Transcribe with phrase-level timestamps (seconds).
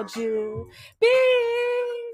[0.00, 0.70] without you.
[1.00, 1.08] Be,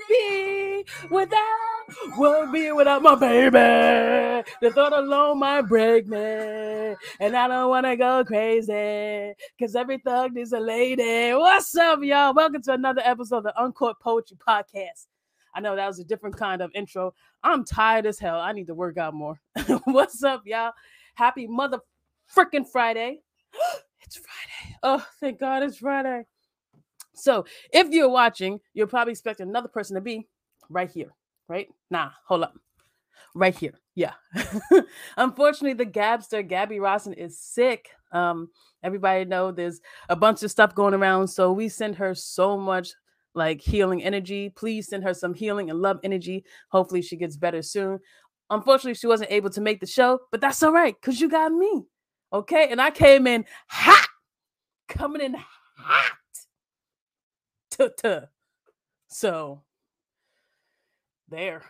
[0.08, 4.44] be without, won't be without my baby.
[4.60, 6.96] The thought alone might break me.
[7.20, 11.32] And I don't want to go crazy because every thug needs a lady.
[11.34, 12.34] What's up, y'all?
[12.34, 15.06] Welcome to another episode of the Uncourt Poetry Podcast.
[15.54, 17.14] I know that was a different kind of intro.
[17.42, 18.40] I'm tired as hell.
[18.40, 19.40] I need to work out more.
[19.84, 20.72] What's up, y'all?
[21.14, 21.78] Happy mother
[22.34, 23.20] freaking Friday.
[24.00, 24.76] it's Friday.
[24.82, 26.24] Oh, thank God it's Friday.
[27.16, 30.28] So, if you're watching, you're probably expecting another person to be
[30.68, 31.12] right here,
[31.48, 31.68] right?
[31.90, 32.58] Nah, hold up.
[33.34, 33.74] Right here.
[33.94, 34.12] Yeah.
[35.16, 37.88] Unfortunately, the Gabster, Gabby Rawson, is sick.
[38.12, 38.50] Um,
[38.82, 41.28] everybody know there's a bunch of stuff going around.
[41.28, 42.90] So we send her so much
[43.34, 44.50] like healing energy.
[44.50, 46.44] Please send her some healing and love energy.
[46.68, 47.98] Hopefully, she gets better soon.
[48.50, 51.52] Unfortunately, she wasn't able to make the show, but that's all right because you got
[51.52, 51.84] me.
[52.32, 52.68] Okay.
[52.70, 54.08] And I came in hot,
[54.88, 55.36] coming in
[55.78, 56.12] hot.
[57.76, 58.28] Tuh-tuh.
[59.08, 59.62] So,
[61.28, 61.62] there.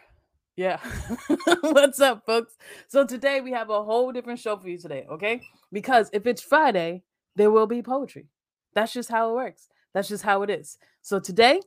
[0.57, 0.79] Yeah.
[1.61, 2.57] What's up, folks?
[2.89, 5.07] So, today we have a whole different show for you today.
[5.11, 5.43] Okay.
[5.73, 7.03] Because if it's Friday,
[7.35, 8.29] there will be poetry.
[8.75, 9.69] That's just how it works.
[9.95, 10.77] That's just how it is.
[11.01, 11.61] So today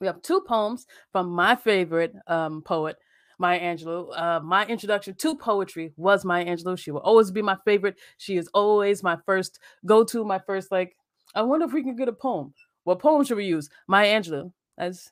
[0.00, 2.96] we have two poems from my favorite um, poet,
[3.38, 4.08] Maya Angelou.
[4.18, 6.76] Uh, my introduction to poetry was Maya Angelou.
[6.76, 7.96] She will always be my favorite.
[8.18, 10.96] She is always my first go to, my first, like,
[11.36, 12.52] I wonder if we can get a poem.
[12.86, 13.68] What poem should we use?
[13.88, 14.52] Maya Angelou.
[14.78, 15.10] That's,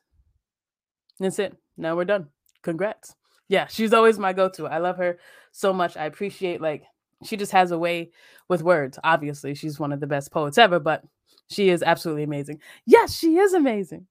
[1.18, 1.56] that's it.
[1.76, 2.28] Now we're done.
[2.62, 3.16] Congrats.
[3.48, 4.68] Yeah, she's always my go to.
[4.68, 5.18] I love her
[5.50, 5.96] so much.
[5.96, 6.84] I appreciate, like,
[7.24, 8.12] she just has a way
[8.48, 8.96] with words.
[9.02, 11.02] Obviously, she's one of the best poets ever, but
[11.50, 12.60] she is absolutely amazing.
[12.86, 14.06] Yes, she is amazing.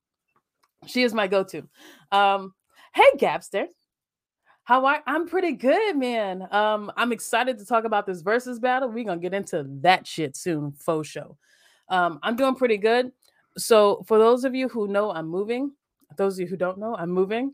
[0.85, 1.63] She is my go-to.
[2.11, 2.53] Um,
[2.93, 3.67] hey Gabster.
[4.65, 6.47] How are I'm pretty good, man.
[6.51, 8.89] Um, I'm excited to talk about this versus battle.
[8.89, 11.37] We're gonna get into that shit soon, faux show.
[11.89, 13.11] Um, I'm doing pretty good.
[13.57, 15.71] So for those of you who know I'm moving,
[16.17, 17.53] those of you who don't know, I'm moving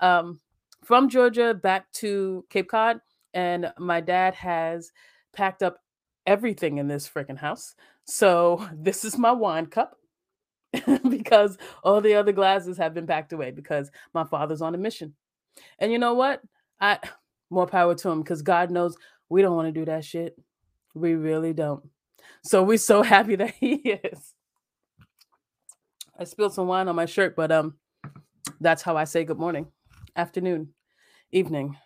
[0.00, 0.40] um,
[0.84, 3.00] from Georgia back to Cape Cod,
[3.34, 4.92] and my dad has
[5.32, 5.78] packed up
[6.26, 7.74] everything in this freaking house.
[8.04, 9.96] So this is my wine cup
[11.08, 15.14] because all the other glasses have been packed away because my father's on a mission.
[15.78, 16.40] And you know what?
[16.80, 16.98] I
[17.50, 18.96] more power to him because God knows
[19.28, 20.36] we don't want to do that shit.
[20.94, 21.82] We really don't.
[22.44, 24.34] So we're so happy that he is.
[26.20, 27.74] I spilled some wine on my shirt, but um
[28.60, 29.68] that's how I say good morning,
[30.14, 30.68] afternoon,
[31.32, 31.78] evening.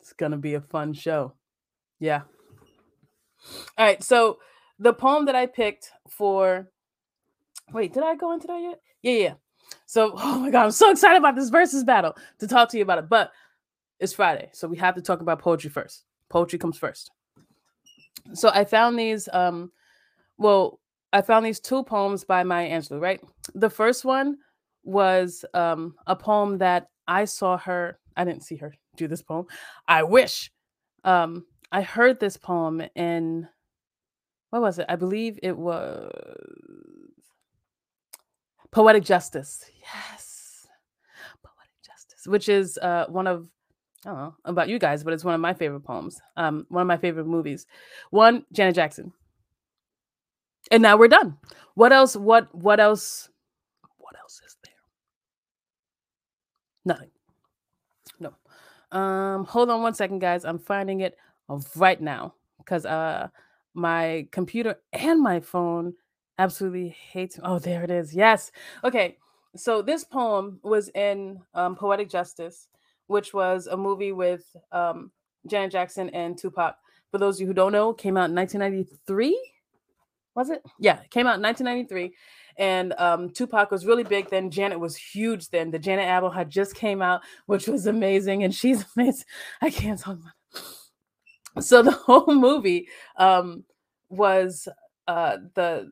[0.00, 1.34] It's gonna be a fun show.
[1.98, 2.22] Yeah.
[3.76, 4.38] All right, so
[4.78, 6.68] the poem that I picked for
[7.72, 8.80] wait, did I go into that yet?
[9.02, 9.34] Yeah, yeah.
[9.86, 12.84] So, oh my god, I'm so excited about this versus battle to talk to you
[12.84, 13.08] about it.
[13.08, 13.32] But
[13.98, 16.04] it's Friday, so we have to talk about poetry first.
[16.28, 17.10] Poetry comes first.
[18.34, 19.72] So I found these um
[20.38, 20.78] well,
[21.12, 23.20] I found these two poems by Maya Angelou, right?
[23.54, 24.38] The first one
[24.84, 29.46] was um a poem that I saw her, I didn't see her do this poem.
[29.88, 30.50] I wish.
[31.04, 33.48] Um I heard this poem in
[34.50, 34.86] what was it?
[34.88, 36.10] I believe it was
[38.70, 39.64] Poetic Justice.
[39.80, 40.66] Yes.
[41.42, 43.48] Poetic Justice, which is uh, one of,
[44.04, 46.20] I don't know about you guys, but it's one of my favorite poems.
[46.36, 47.66] Um, one of my favorite movies.
[48.10, 49.12] One, Janet Jackson.
[50.70, 51.38] And now we're done.
[51.74, 52.14] What else?
[52.14, 53.28] What what else?
[53.98, 54.72] What else is there?
[56.84, 57.10] Nothing.
[58.18, 58.34] No.
[58.96, 60.44] Um, hold on one second, guys.
[60.44, 61.16] I'm finding it
[61.76, 63.28] right now because uh
[63.74, 65.94] my computer and my phone
[66.38, 68.14] absolutely hates oh there it is.
[68.14, 68.50] Yes.
[68.84, 69.16] Okay.
[69.54, 72.68] So this poem was in um, poetic justice
[73.06, 75.10] which was a movie with um,
[75.46, 76.76] janet jackson and tupac.
[77.10, 79.52] For those of you who don't know came out in 1993
[80.34, 80.62] was it?
[80.78, 82.14] Yeah it came out in 1993
[82.56, 86.50] and um, tupac was really big then janet was huge then the janet album had
[86.50, 89.26] just came out which was amazing and she's amazing
[89.60, 90.32] i can't talk about
[91.56, 92.88] it so the whole movie
[93.18, 93.64] um,
[94.08, 94.68] was
[95.06, 95.90] uh, the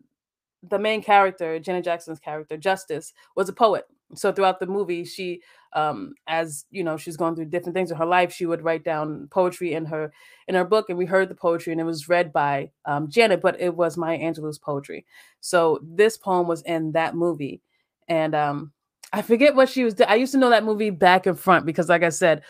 [0.63, 3.87] the main character, Janet Jackson's character, Justice, was a poet.
[4.15, 5.41] So throughout the movie, she,
[5.73, 8.33] um, as you know, she's going through different things in her life.
[8.33, 10.13] She would write down poetry in her
[10.49, 13.41] in her book, and we heard the poetry, and it was read by um, Janet,
[13.41, 15.05] but it was Maya Angelou's poetry.
[15.41, 17.61] So this poem was in that movie,
[18.09, 18.73] and um,
[19.13, 20.01] I forget what she was.
[20.01, 22.43] I used to know that movie back and front because, like I said,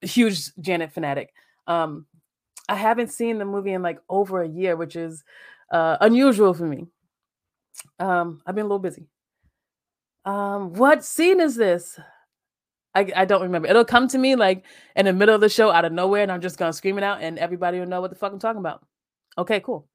[0.00, 1.34] huge Janet fanatic.
[1.66, 2.06] Um,
[2.68, 5.24] I haven't seen the movie in like over a year, which is
[5.70, 6.86] uh, unusual for me.
[7.98, 9.06] Um, I've been a little busy.
[10.24, 12.00] Um, what scene is this?
[12.96, 13.68] I, I don't remember.
[13.68, 14.64] It'll come to me like
[14.96, 17.04] in the middle of the show out of nowhere, and I'm just gonna scream it
[17.04, 18.84] out, and everybody will know what the fuck I'm talking about.
[19.36, 19.86] Okay, cool.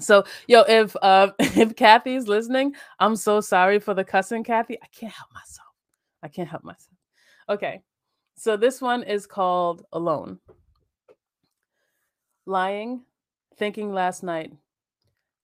[0.00, 4.76] So, yo, if uh if Kathy's listening, I'm so sorry for the cussing, Kathy.
[4.82, 5.68] I can't help myself.
[6.22, 6.98] I can't help myself.
[7.48, 7.80] Okay.
[8.36, 10.40] So this one is called Alone.
[12.46, 13.02] Lying,
[13.56, 14.52] thinking last night,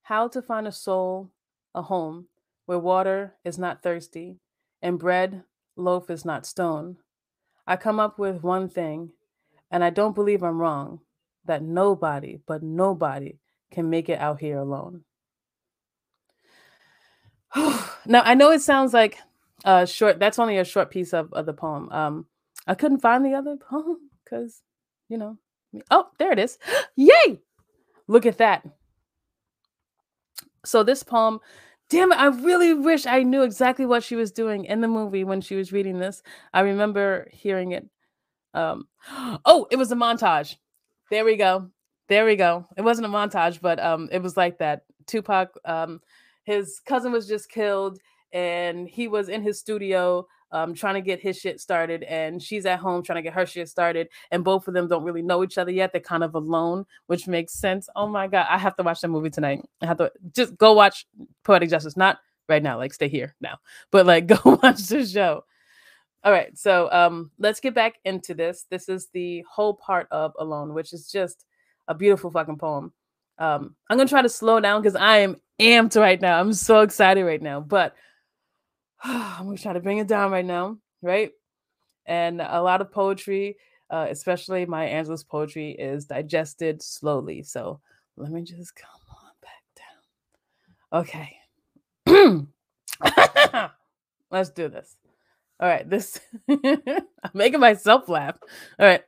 [0.03, 1.31] how to find a soul,
[1.73, 2.27] a home
[2.65, 4.39] where water is not thirsty
[4.81, 5.43] and bread,
[5.75, 6.97] loaf is not stone.
[7.67, 9.11] I come up with one thing,
[9.69, 11.01] and I don't believe I'm wrong
[11.45, 13.39] that nobody, but nobody,
[13.71, 15.03] can make it out here alone.
[17.55, 19.17] now, I know it sounds like
[19.63, 21.89] a short, that's only a short piece of, of the poem.
[21.91, 22.25] Um,
[22.67, 24.61] I couldn't find the other poem because,
[25.09, 25.37] you know,
[25.89, 26.57] oh, there it is.
[26.95, 27.39] Yay!
[28.07, 28.67] Look at that.
[30.63, 31.39] So, this poem
[31.91, 35.25] damn it, I really wish I knew exactly what she was doing in the movie
[35.25, 36.23] when she was reading this.
[36.53, 37.85] I remember hearing it.
[38.53, 38.87] Um,
[39.45, 40.55] oh, it was a montage.
[41.11, 41.69] There we go.
[42.07, 42.65] There we go.
[42.77, 44.83] It wasn't a montage, but um, it was like that.
[45.05, 45.99] Tupac, um,
[46.45, 47.99] his cousin was just killed,
[48.31, 52.65] and he was in his studio um, trying to get his shit started, and she's
[52.65, 55.43] at home trying to get her shit started, and both of them don't really know
[55.43, 55.91] each other yet.
[55.91, 57.89] They're kind of alone, which makes sense.
[57.95, 59.63] Oh my god, I have to watch that movie tonight.
[59.81, 61.05] I have to just go watch
[61.43, 62.19] Poetic Justice, not
[62.49, 63.59] right now, like stay here now,
[63.91, 65.43] but like go watch the show.
[66.23, 68.67] All right, so um, let's get back into this.
[68.69, 71.45] This is the whole part of Alone, which is just
[71.87, 72.93] a beautiful fucking poem.
[73.39, 76.39] Um, I'm gonna try to slow down because I am amped right now.
[76.39, 77.95] I'm so excited right now, but
[79.03, 81.31] I'm gonna try to bring it down right now, right?
[82.05, 83.57] And a lot of poetry,
[83.89, 87.41] uh, especially Maya Angelou's poetry, is digested slowly.
[87.43, 87.79] So
[88.17, 89.63] let me just come on back
[90.95, 91.01] down.
[92.07, 92.47] Okay.
[94.31, 94.95] Let's do this.
[95.59, 96.19] All right, this
[96.49, 98.37] I'm making myself laugh.
[98.79, 99.03] All right.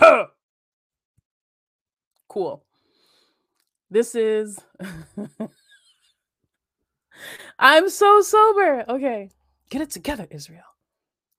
[2.28, 2.64] cool.
[3.90, 4.58] This is
[7.58, 8.84] I'm so sober.
[8.88, 9.30] Okay.
[9.70, 10.62] Get it together, Israel.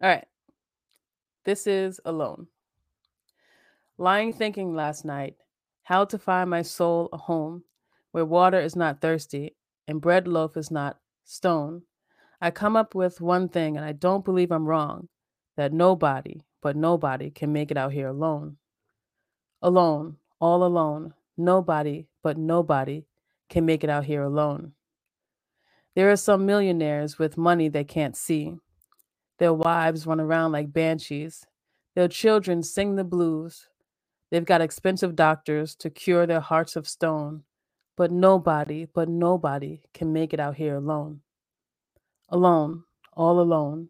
[0.02, 0.28] All right.
[1.46, 2.48] This is alone.
[3.98, 5.36] Lying thinking last night
[5.84, 7.64] how to find my soul a home
[8.12, 9.56] where water is not thirsty
[9.88, 11.82] and bread loaf is not stone.
[12.40, 15.10] I come up with one thing, and I don't believe I'm wrong
[15.58, 18.58] that nobody, but nobody, can make it out here alone.
[19.62, 21.14] Alone, all alone.
[21.36, 23.04] Nobody, but nobody,
[23.50, 24.74] can make it out here alone.
[25.96, 28.56] There are some millionaires with money they can't see.
[29.40, 31.46] Their wives run around like banshees.
[31.96, 33.68] Their children sing the blues.
[34.30, 37.44] They've got expensive doctors to cure their hearts of stone.
[37.96, 41.22] But nobody, but nobody can make it out here alone.
[42.30, 42.84] Alone,
[43.14, 43.90] all alone.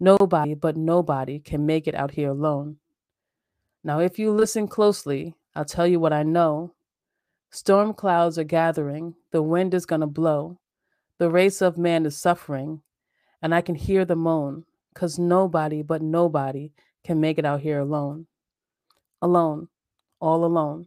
[0.00, 2.76] Nobody, but nobody can make it out here alone.
[3.82, 6.74] Now, if you listen closely, I'll tell you what I know.
[7.50, 10.58] Storm clouds are gathering, the wind is going to blow.
[11.18, 12.82] The race of man is suffering,
[13.40, 16.72] and I can hear the moan, because nobody but nobody
[17.04, 18.26] can make it out here alone.
[19.22, 19.68] Alone,
[20.20, 20.86] all alone.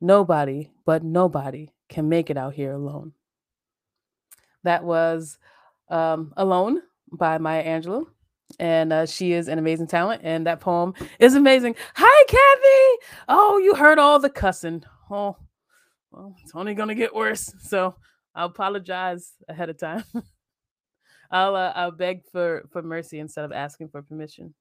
[0.00, 3.12] Nobody but nobody can make it out here alone.
[4.64, 5.38] That was
[5.88, 6.82] um, Alone
[7.12, 8.06] by Maya Angelou.
[8.58, 10.22] And uh, she is an amazing talent.
[10.24, 11.74] And that poem is amazing.
[11.94, 13.06] Hi, Kathy.
[13.28, 14.84] Oh, you heard all the cussing.
[15.10, 15.36] Oh,
[16.10, 17.52] well, it's only going to get worse.
[17.60, 17.94] So
[18.34, 20.04] I'll apologize ahead of time.
[21.30, 24.54] I'll uh, I'll beg for for mercy instead of asking for permission.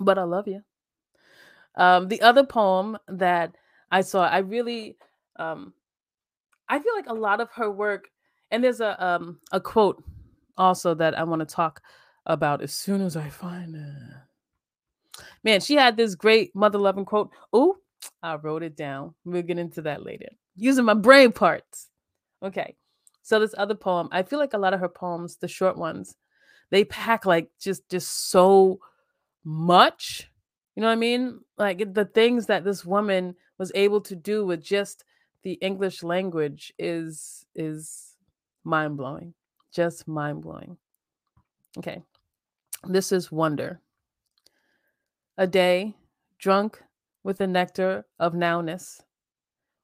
[0.00, 0.62] But I love you.
[1.76, 3.54] Um, the other poem that
[3.90, 4.96] I saw, I really,
[5.36, 5.72] um,
[6.68, 8.08] I feel like a lot of her work,
[8.50, 10.02] and there's a um a quote
[10.56, 11.80] also that I want to talk
[12.26, 15.24] about as soon as I find it.
[15.42, 17.30] Man, she had this great mother loving quote.
[17.52, 17.76] Oh,
[18.22, 19.14] I wrote it down.
[19.24, 20.28] We'll get into that later.
[20.56, 21.88] Using my brain parts.
[22.42, 22.76] Okay.
[23.22, 26.16] So this other poem, I feel like a lot of her poems, the short ones,
[26.70, 28.80] they pack like just just so
[29.44, 30.30] much.
[30.74, 31.40] You know what I mean?
[31.58, 35.04] Like the things that this woman was able to do with just
[35.42, 38.16] the English language is is
[38.64, 39.34] mind-blowing.
[39.72, 40.76] Just mind-blowing.
[41.78, 42.02] Okay.
[42.84, 43.80] This is wonder.
[45.36, 45.96] A day
[46.38, 46.82] drunk
[47.22, 49.00] with the nectar of nowness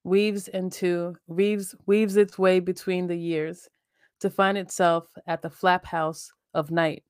[0.06, 3.68] weaves into weaves weaves its way between the years
[4.20, 7.02] to find itself at the flap house of night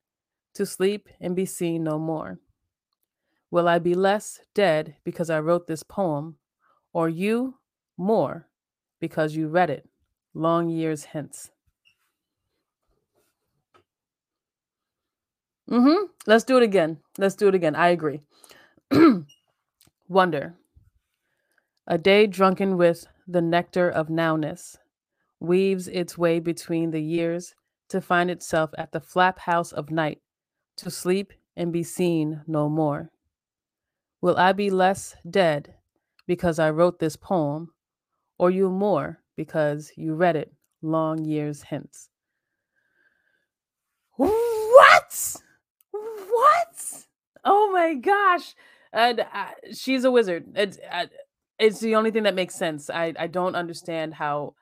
[0.55, 2.41] to sleep and be seen no more.
[3.51, 6.37] Will i be less dead because i wrote this poem
[6.95, 7.59] or you
[7.99, 8.49] more
[8.99, 9.87] because you read it
[10.33, 11.51] long years hence?
[15.71, 16.07] Mm-hmm.
[16.27, 16.99] Let's do it again.
[17.19, 17.77] Let's do it again.
[17.77, 18.23] I agree.
[20.09, 20.55] Wonder
[21.87, 24.77] a day drunken with the nectar of nowness,
[25.41, 27.55] weaves its way between the years
[27.89, 30.21] to find itself at the flap house of night,
[30.77, 33.11] to sleep and be seen no more.
[34.21, 35.75] Will I be less dead
[36.27, 37.73] because I wrote this poem,
[38.39, 40.53] or you more because you read it
[40.83, 42.09] long years hence?
[44.17, 45.37] What?
[45.93, 47.07] What?
[47.45, 48.55] Oh my gosh.
[48.93, 50.47] And uh, she's a wizard.
[50.55, 51.07] It's, uh,
[51.59, 52.91] it's the only thing that makes sense.
[52.91, 54.55] I, I don't understand how.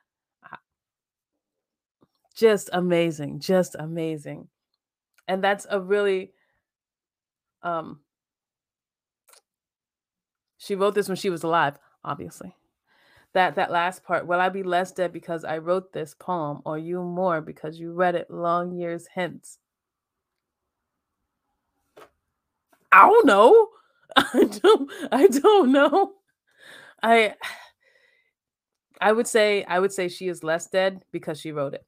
[2.35, 3.39] Just amazing.
[3.39, 4.49] Just amazing.
[5.27, 6.31] And that's a really.
[7.63, 7.99] Um,
[10.57, 12.55] she wrote this when she was alive, obviously.
[13.33, 16.77] That that last part, will I be less dead because I wrote this poem, or
[16.77, 19.59] you more because you read it long years hence?
[22.91, 23.69] I don't know.
[24.15, 26.13] I don't I don't know.
[27.03, 27.35] I
[29.01, 31.85] I would say I would say she is less dead because she wrote it.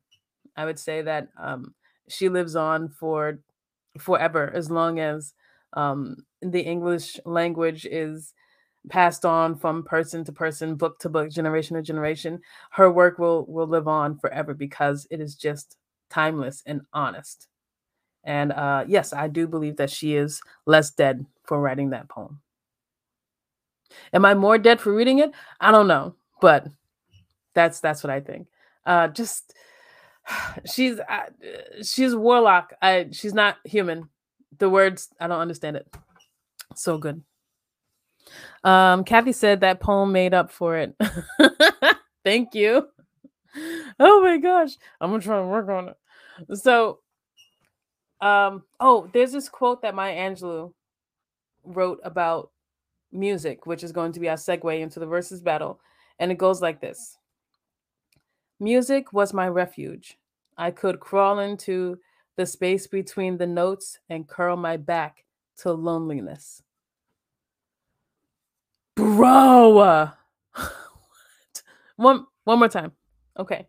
[0.55, 1.73] I would say that um
[2.09, 3.39] she lives on for
[3.99, 5.33] forever as long as
[5.73, 8.33] um the English language is
[8.89, 12.41] passed on from person to person, book to book, generation to generation.
[12.71, 15.77] Her work will will live on forever because it is just
[16.09, 17.47] timeless and honest.
[18.23, 22.41] And uh, yes, I do believe that she is less dead for writing that poem.
[24.13, 25.31] Am I more dead for reading it?
[25.59, 26.67] I don't know, but
[27.53, 28.47] that's that's what I think.
[28.85, 29.53] Uh, just
[30.65, 31.29] she's uh,
[31.83, 32.73] she's warlock.
[32.81, 34.09] I she's not human.
[34.57, 35.87] The words I don't understand it.
[36.75, 37.23] So good.
[38.63, 40.95] Um, Kathy said that poem made up for it.
[42.23, 42.87] Thank you.
[43.99, 46.57] Oh my gosh, I'm gonna try and work on it.
[46.57, 46.99] So
[48.21, 50.73] um, oh, there's this quote that Maya Angelou
[51.63, 52.51] wrote about
[53.11, 55.79] music, which is going to be our segue into the verses battle.
[56.19, 57.17] And it goes like this
[58.59, 60.17] Music was my refuge.
[60.57, 61.99] I could crawl into
[62.35, 65.25] the space between the notes and curl my back
[65.57, 66.63] to loneliness.
[68.95, 70.09] Bro!
[71.95, 72.91] one, one more time.
[73.37, 73.67] Okay.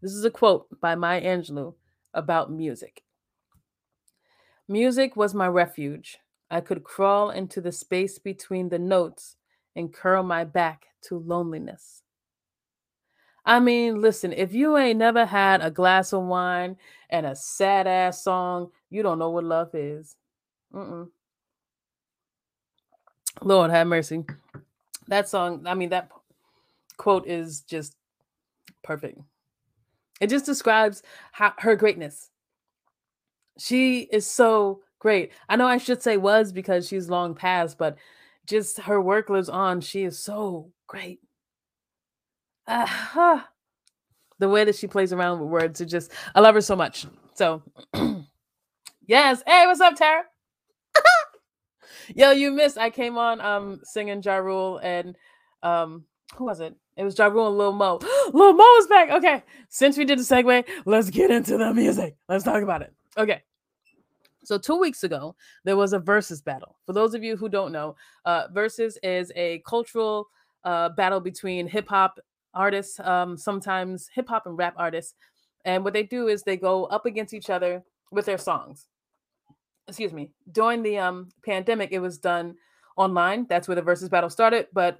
[0.00, 1.74] This is a quote by Maya Angelou
[2.14, 3.02] about music.
[4.66, 6.18] Music was my refuge.
[6.50, 9.36] I could crawl into the space between the notes
[9.76, 12.02] and curl my back to loneliness.
[13.44, 16.76] I mean, listen, if you ain't never had a glass of wine
[17.08, 20.16] and a sad ass song, you don't know what love is.
[20.74, 21.08] Mm-mm.
[23.42, 24.24] Lord have mercy.
[25.08, 26.10] That song, I mean, that
[26.96, 27.96] quote is just
[28.82, 29.18] perfect.
[30.20, 31.02] It just describes
[31.32, 32.28] how, her greatness.
[33.58, 35.32] She is so great.
[35.48, 37.96] I know I should say was because she's long past, but
[38.46, 39.80] just her work lives on.
[39.80, 41.20] She is so great.
[42.68, 43.40] Uh,
[44.38, 47.06] the way that she plays around with words, it just I love her so much.
[47.34, 47.62] So
[49.06, 49.42] yes.
[49.44, 50.22] Hey, what's up, Tara?
[52.14, 52.78] Yo, you missed.
[52.78, 55.16] I came on um singing Ja Rule and
[55.62, 56.04] um
[56.36, 56.76] who was it?
[56.96, 57.98] It was Ja Rule and Lil Mo.
[58.32, 59.10] Lil Mo is back.
[59.10, 59.42] Okay.
[59.68, 62.16] Since we did the segue, let's get into the music.
[62.28, 62.92] Let's talk about it.
[63.16, 63.42] Okay.
[64.44, 66.78] So two weeks ago, there was a versus battle.
[66.86, 70.28] For those of you who don't know, uh, versus is a cultural
[70.64, 72.18] uh, battle between hip hop
[72.54, 75.14] artists, um, sometimes hip hop and rap artists,
[75.64, 78.86] and what they do is they go up against each other with their songs.
[79.88, 80.30] Excuse me.
[80.52, 82.56] During the um, pandemic, it was done
[82.96, 83.46] online.
[83.48, 84.68] That's where the versus battle started.
[84.72, 84.98] But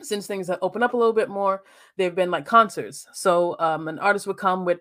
[0.00, 1.62] since things have opened up a little bit more,
[1.96, 3.06] they've been like concerts.
[3.12, 4.80] So um, an artist would come with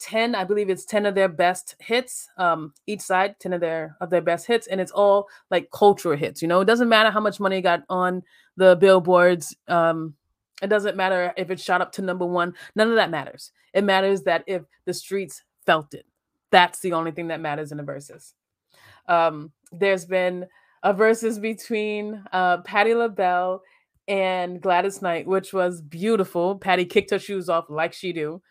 [0.00, 3.96] 10 i believe it's 10 of their best hits um each side 10 of their
[4.00, 6.60] of their best hits and it's all like cultural hits you know?
[6.60, 8.22] It doesn't matter how much money got on
[8.56, 10.14] the billboards um
[10.62, 13.52] it doesn't matter if it shot up to number one none of that matters.
[13.72, 16.06] It matters that if the streets felt it.
[16.50, 18.34] That's the only thing that matters in the verses.
[19.06, 20.46] Um there's been
[20.82, 23.62] a verses between uh patti labelle
[24.08, 26.56] and gladys knight which was beautiful.
[26.56, 28.42] Patti kicked her shoes off like she do.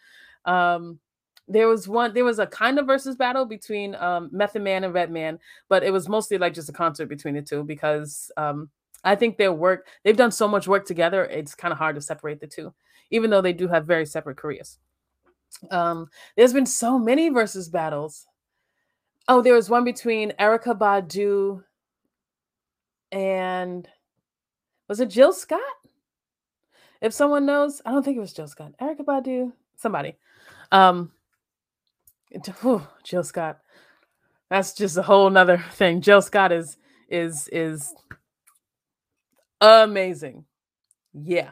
[0.45, 0.99] Um
[1.49, 4.93] there was one there was a kind of versus battle between um Method Man and
[4.93, 8.69] Redman, but it was mostly like just a concert between the two because um
[9.03, 12.01] I think their work they've done so much work together, it's kind of hard to
[12.01, 12.73] separate the two,
[13.09, 14.77] even though they do have very separate careers.
[15.71, 18.27] Um, there's been so many versus battles.
[19.27, 21.63] Oh, there was one between Erykah Badu
[23.11, 23.87] and
[24.87, 25.59] was it Jill Scott?
[27.01, 28.73] If someone knows, I don't think it was Jill Scott.
[28.81, 30.15] Erykah Badu, somebody.
[30.71, 31.11] Um,
[32.61, 33.59] Whew, Jill Scott.
[34.49, 36.01] That's just a whole nother thing.
[36.01, 36.77] Jill Scott is
[37.09, 37.93] is is
[39.61, 40.45] amazing.
[41.13, 41.51] Yeah.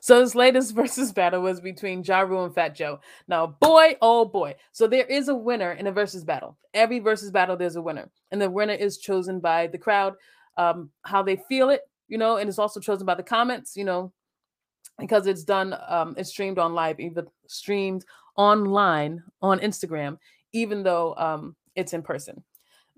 [0.00, 3.00] So his latest versus battle was between Ja Rule and Fat Joe.
[3.28, 4.54] Now, boy, oh boy.
[4.72, 6.56] So there is a winner in a versus battle.
[6.72, 8.10] Every versus battle, there's a winner.
[8.30, 10.14] And the winner is chosen by the crowd,
[10.56, 13.84] um, how they feel it, you know, and it's also chosen by the comments, you
[13.84, 14.12] know,
[14.98, 18.04] because it's done, um, it's streamed on live, even streamed
[18.36, 20.18] online on Instagram,
[20.52, 22.42] even though um it's in person.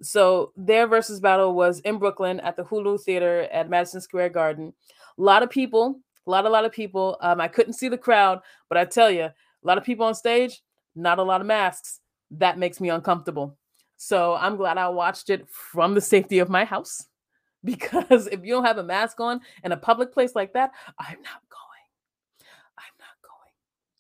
[0.03, 4.75] So their versus battle was in Brooklyn at the Hulu Theater at Madison Square Garden.
[5.19, 7.17] A lot of people a lot, a lot of people.
[7.21, 10.15] Um, I couldn't see the crowd, but I tell you, a lot of people on
[10.15, 10.63] stage,
[10.95, 12.01] not a lot of masks.
[12.33, 13.57] That makes me uncomfortable.
[13.97, 17.07] So I'm glad I watched it from the safety of my house
[17.65, 21.23] because if you don't have a mask on in a public place like that, I'm
[21.23, 22.47] not going.
[22.79, 23.53] I'm not going.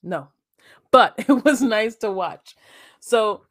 [0.02, 0.28] No,
[0.96, 2.56] but it was nice to watch.
[3.00, 3.42] So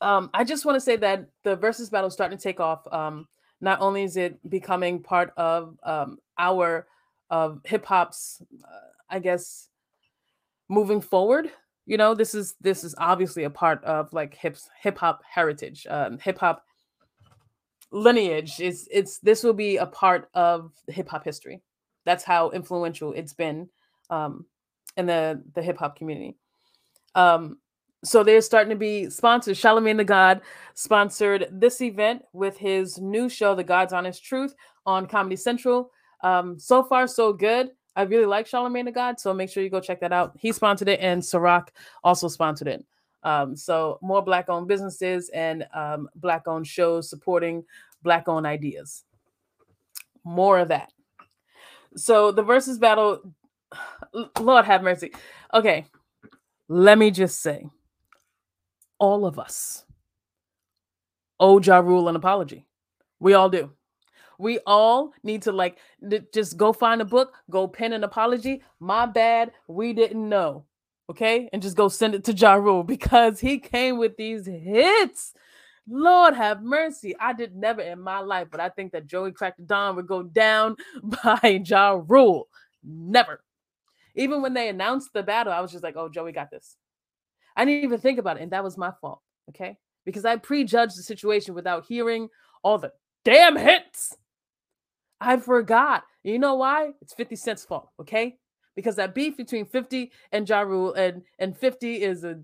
[0.00, 2.86] um, I just want to say that the versus battle is starting to take off.
[2.92, 3.26] Um,
[3.60, 6.86] not only is it becoming part of um, our
[7.30, 9.70] of hip hop's, uh, I guess,
[10.68, 11.50] moving forward.
[11.84, 15.84] You know, this is this is obviously a part of like hip hip hop heritage,
[15.90, 16.64] um, hip hop
[17.90, 18.60] lineage.
[18.60, 21.60] Is it's this will be a part of hip hop history.
[22.04, 23.68] That's how influential it's been
[24.10, 24.46] um,
[24.96, 26.36] in the the hip hop community.
[27.14, 27.58] Um,
[28.04, 29.56] so they're starting to be sponsored.
[29.56, 30.40] Charlemagne the God
[30.74, 34.54] sponsored this event with his new show, The God's Honest Truth,
[34.86, 35.92] on Comedy Central.
[36.22, 37.70] Um, so far, so good.
[37.94, 40.32] I really like Charlemagne the God, so make sure you go check that out.
[40.38, 41.68] He sponsored it, and Ciroc
[42.02, 42.84] also sponsored it.
[43.22, 47.64] Um, so more black-owned businesses and um, black-owned shows supporting
[48.02, 49.04] black-owned ideas.
[50.24, 50.92] More of that.
[51.96, 53.34] So the versus battle,
[54.40, 55.12] Lord have mercy.
[55.52, 55.84] Okay,
[56.72, 57.68] let me just say,
[58.98, 59.84] all of us
[61.38, 62.66] owe Ja Rule an apology.
[63.20, 63.72] We all do.
[64.38, 65.78] We all need to like
[66.32, 68.62] just go find a book, go pen an apology.
[68.80, 70.64] My bad, we didn't know.
[71.10, 75.34] Okay, and just go send it to Ja Rule because he came with these hits.
[75.86, 77.14] Lord have mercy.
[77.20, 80.22] I did never in my life, but I think that Joey Crack Don would go
[80.22, 82.48] down by Ja Rule.
[82.82, 83.42] Never.
[84.14, 86.76] Even when they announced the battle, I was just like, oh, Joey got this.
[87.56, 88.42] I didn't even think about it.
[88.42, 89.20] And that was my fault.
[89.48, 89.76] Okay.
[90.04, 92.28] Because I prejudged the situation without hearing
[92.62, 92.92] all the
[93.24, 94.16] damn hits.
[95.20, 96.04] I forgot.
[96.24, 96.90] You know why?
[97.00, 98.38] It's 50 Cent's fault, okay?
[98.74, 102.40] Because that beef between 50 and Ja Rule and and 50 is a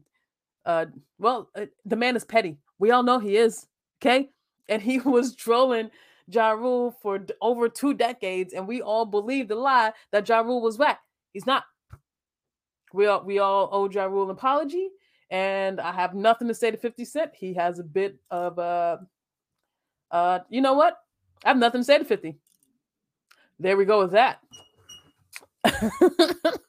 [0.67, 0.87] uh
[1.19, 2.59] well, uh, the man is petty.
[2.79, 3.67] We all know he is,
[4.01, 4.31] okay?
[4.69, 5.91] And he was trolling
[6.29, 10.61] Ja Rule for over two decades, and we all believed the lie that Ja Rule
[10.61, 11.01] was whack.
[11.33, 11.65] He's not.
[12.93, 14.89] We all we all owe Ja Rule an apology,
[15.31, 17.33] and I have nothing to say to 50 Cent.
[17.35, 18.99] He has a bit of uh
[20.11, 20.97] uh you know what?
[21.45, 22.39] I have nothing to say to 50
[23.59, 24.41] there we go with that.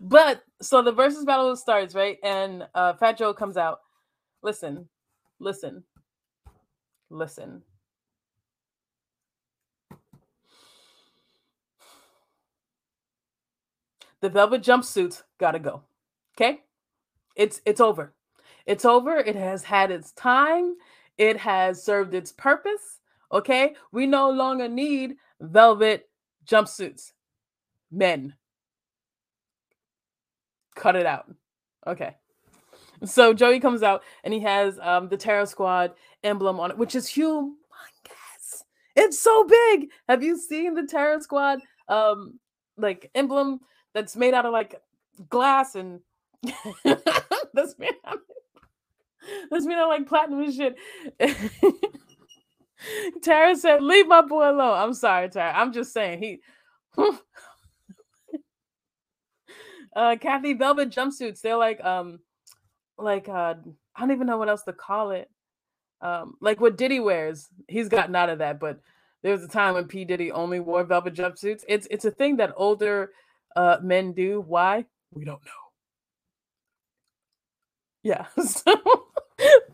[0.00, 2.18] but so the versus battle starts, right?
[2.22, 3.80] And uh Fat Joe comes out.
[4.42, 4.88] Listen,
[5.40, 5.82] listen,
[7.10, 7.62] listen.
[14.20, 15.82] The velvet jumpsuits gotta go.
[16.36, 16.60] Okay?
[17.36, 18.14] It's it's over.
[18.66, 19.16] It's over.
[19.16, 20.74] It has had its time.
[21.16, 23.00] It has served its purpose.
[23.32, 23.74] Okay.
[23.92, 26.08] We no longer need velvet
[26.46, 27.12] jumpsuits,
[27.90, 28.34] men.
[30.74, 31.32] Cut it out.
[31.86, 32.16] Okay.
[33.04, 35.92] So Joey comes out and he has um, the Terror Squad
[36.24, 37.54] emblem on it, which is humongous.
[38.96, 39.90] It's so big.
[40.08, 42.40] Have you seen the Terror Squad um,
[42.76, 43.60] like emblem
[43.98, 44.80] that's made out of like
[45.28, 45.98] glass and
[46.84, 48.20] that's made out of,
[49.50, 50.76] that's made out of like platinum and shit.
[53.22, 55.52] Tara said, "Leave my boy alone." I'm sorry, Tara.
[55.52, 56.40] I'm just saying he.
[59.96, 61.40] uh, Kathy Velvet jumpsuits.
[61.40, 62.20] They're like um,
[62.96, 63.54] like uh,
[63.96, 65.28] I don't even know what else to call it.
[66.00, 67.48] Um, like what Diddy wears.
[67.66, 68.78] He's gotten out of that, but
[69.24, 71.64] there was a time when P Diddy only wore velvet jumpsuits.
[71.66, 73.10] It's it's a thing that older
[73.58, 74.40] uh men do.
[74.46, 74.86] Why?
[75.12, 75.50] We don't know.
[78.02, 78.26] Yeah.
[78.44, 78.74] So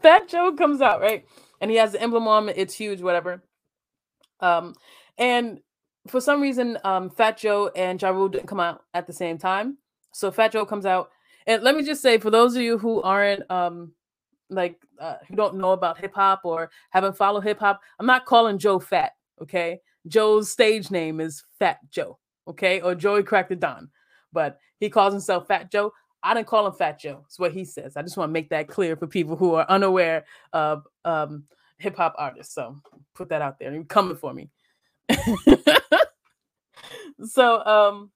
[0.02, 1.24] that Joe comes out right
[1.60, 3.42] and he has the emblem on It's huge, whatever.
[4.40, 4.74] Um,
[5.16, 5.60] and
[6.08, 9.38] for some reason, um, Fat Joe and Ja Rule didn't come out at the same
[9.38, 9.78] time.
[10.12, 11.10] So Fat Joe comes out,
[11.46, 13.92] and let me just say, for those of you who aren't um,
[14.50, 18.26] like uh, who don't know about hip hop or haven't followed hip hop, I'm not
[18.26, 19.12] calling Joe fat.
[19.40, 22.18] Okay, Joe's stage name is Fat Joe.
[22.46, 23.88] Okay, or Joey Crack the Don,
[24.32, 25.92] but he calls himself Fat Joe.
[26.22, 27.22] I didn't call him Fat Joe.
[27.26, 27.96] It's what he says.
[27.96, 31.44] I just want to make that clear for people who are unaware of um,
[31.78, 32.54] hip hop artists.
[32.54, 32.80] So
[33.14, 33.72] put that out there.
[33.72, 34.50] You're coming for me.
[37.24, 38.10] so um,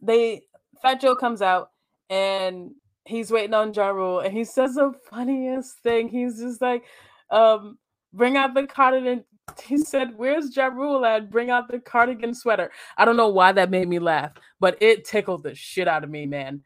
[0.00, 0.42] they
[0.82, 1.70] Fat Joe comes out
[2.10, 2.72] and
[3.06, 6.08] he's waiting on Ja Rule, and he says the funniest thing.
[6.08, 6.84] He's just like,
[7.30, 7.78] um,
[8.12, 9.24] bring out the cardigan.
[9.64, 11.30] He said, Where's Ja Rule at?
[11.30, 12.70] Bring out the cardigan sweater.
[12.96, 16.10] I don't know why that made me laugh, but it tickled the shit out of
[16.10, 16.62] me, man.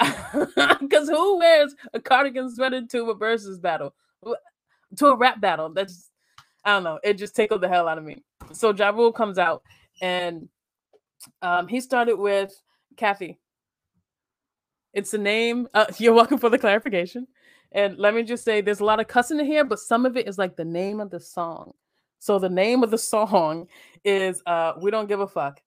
[0.80, 3.94] Because who wears a cardigan sweater to a versus battle?
[4.96, 5.70] To a rap battle?
[5.72, 6.10] That's,
[6.64, 6.98] I don't know.
[7.02, 8.22] It just tickled the hell out of me.
[8.52, 9.62] So Ja Rule comes out
[10.00, 10.48] and
[11.42, 12.52] um, he started with
[12.96, 13.38] Kathy.
[14.92, 15.68] It's the name.
[15.74, 17.26] Uh, you're welcome for the clarification.
[17.72, 20.16] And let me just say, there's a lot of cussing in here, but some of
[20.16, 21.72] it is like the name of the song.
[22.18, 23.68] So the name of the song
[24.04, 25.60] is uh, "We Don't Give a Fuck."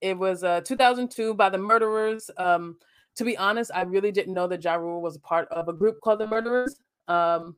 [0.00, 2.30] It was uh, 2002 by the Murderers.
[2.36, 2.76] Um,
[3.16, 5.72] to be honest, I really didn't know that Ja Rule was a part of a
[5.72, 6.80] group called the Murderers.
[7.08, 7.56] Um,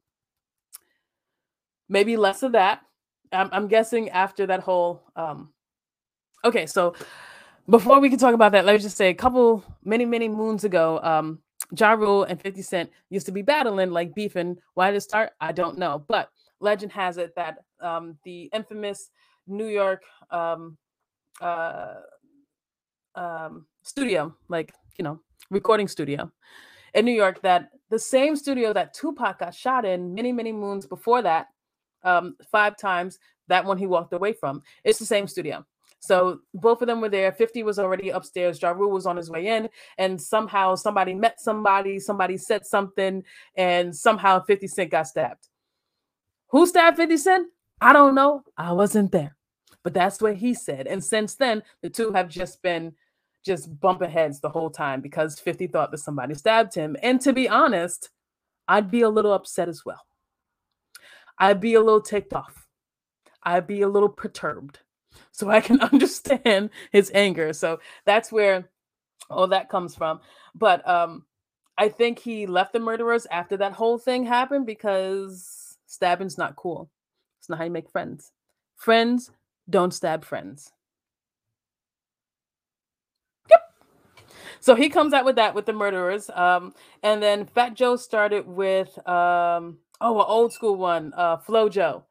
[1.88, 2.80] maybe less of that.
[3.32, 5.02] I'm, I'm guessing after that whole.
[5.14, 5.52] Um,
[6.44, 6.94] okay, so
[7.68, 10.64] before we can talk about that, let me just say a couple, many, many moons
[10.64, 11.38] ago, um,
[11.78, 14.56] Ja Rule and 50 Cent used to be battling, like beefing.
[14.74, 15.30] Why did it start?
[15.40, 16.04] I don't know.
[16.08, 16.28] But
[16.61, 19.10] legend has it that um, the infamous
[19.46, 20.76] New York um,
[21.40, 21.94] uh,
[23.14, 26.30] um, studio, like, you know, recording studio
[26.94, 30.86] in New York, that the same studio that Tupac got shot in many, many moons
[30.86, 31.48] before that,
[32.04, 33.18] um, five times,
[33.48, 35.64] that one he walked away from, it's the same studio.
[36.02, 37.30] So both of them were there.
[37.30, 38.60] 50 was already upstairs.
[38.60, 39.68] Ja Rule was on his way in.
[39.98, 43.22] And somehow somebody met somebody, somebody said something,
[43.56, 45.48] and somehow 50 Cent got stabbed.
[46.48, 47.46] Who stabbed 50 Cent?
[47.82, 48.44] I don't know.
[48.56, 49.36] I wasn't there.
[49.82, 50.86] But that's what he said.
[50.86, 52.94] And since then, the two have just been
[53.44, 56.96] just bumping heads the whole time because 50 thought that somebody stabbed him.
[57.02, 58.10] And to be honest,
[58.68, 60.06] I'd be a little upset as well.
[61.38, 62.68] I'd be a little ticked off.
[63.42, 64.78] I'd be a little perturbed
[65.32, 67.52] so I can understand his anger.
[67.52, 68.70] So that's where
[69.28, 70.20] all that comes from.
[70.54, 71.24] But um,
[71.76, 76.91] I think he left the murderers after that whole thing happened because stabbing's not cool.
[77.42, 78.31] It's not how you make friends.
[78.76, 79.33] Friends
[79.68, 80.70] don't stab friends.
[83.50, 83.61] Yep.
[84.61, 86.31] So he comes out with that with the murderers.
[86.31, 91.68] Um, and then Fat Joe started with um, oh, an old school one, uh, Flow
[91.68, 92.05] Joe.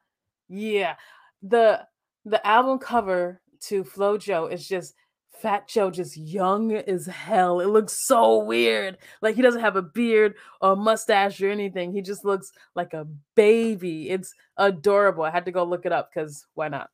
[0.49, 0.95] Yeah.
[1.41, 1.87] The
[2.25, 4.95] the album cover to Flow Joe is just
[5.41, 7.59] Fat Joe just young as hell.
[7.59, 8.99] It looks so weird.
[9.21, 11.91] Like he doesn't have a beard or a mustache or anything.
[11.91, 14.09] He just looks like a baby.
[14.09, 15.23] It's adorable.
[15.23, 16.89] I had to go look it up because why not?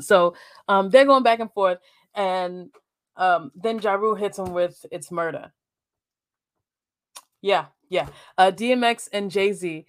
[0.00, 0.34] So
[0.68, 1.78] um, they're going back and forth,
[2.14, 2.70] and
[3.16, 5.52] um, then Ja Rule hits him with "It's Murder."
[7.42, 8.08] Yeah, yeah.
[8.38, 9.84] Uh, DMX and Jay Z.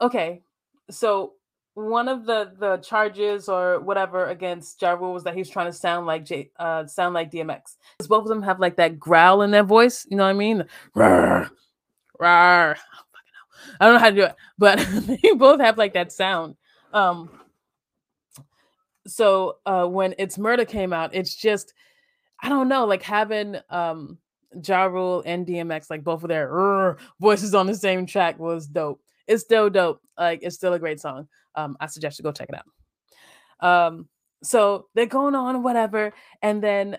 [0.00, 0.42] Okay.
[0.88, 1.32] So
[1.76, 5.74] one of the the charges or whatever against Ja Rule was that he's trying to
[5.74, 7.76] sound like J, uh sound like DMX.
[7.98, 10.32] Because both of them have like that growl in their voice, you know what I
[10.32, 10.64] mean?
[10.96, 11.50] Rawr,
[12.18, 12.76] rawr.
[13.78, 14.78] I don't know how to do it, but
[15.22, 16.56] they both have like that sound.
[16.94, 17.28] Um
[19.06, 21.74] so uh when it's murder came out, it's just
[22.40, 24.16] I don't know, like having um
[24.66, 29.02] Ja Rule and DMX, like both of their voices on the same track was dope.
[29.26, 30.00] It's still dope.
[30.16, 33.66] Like it's still a great song um, I suggest you go check it out.
[33.66, 34.08] Um,
[34.42, 36.98] so they're going on whatever, and then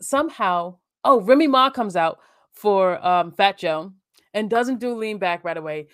[0.00, 2.18] somehow, oh, Remy Ma comes out
[2.52, 3.92] for um, Fat Joe
[4.34, 5.88] and doesn't do lean back right away,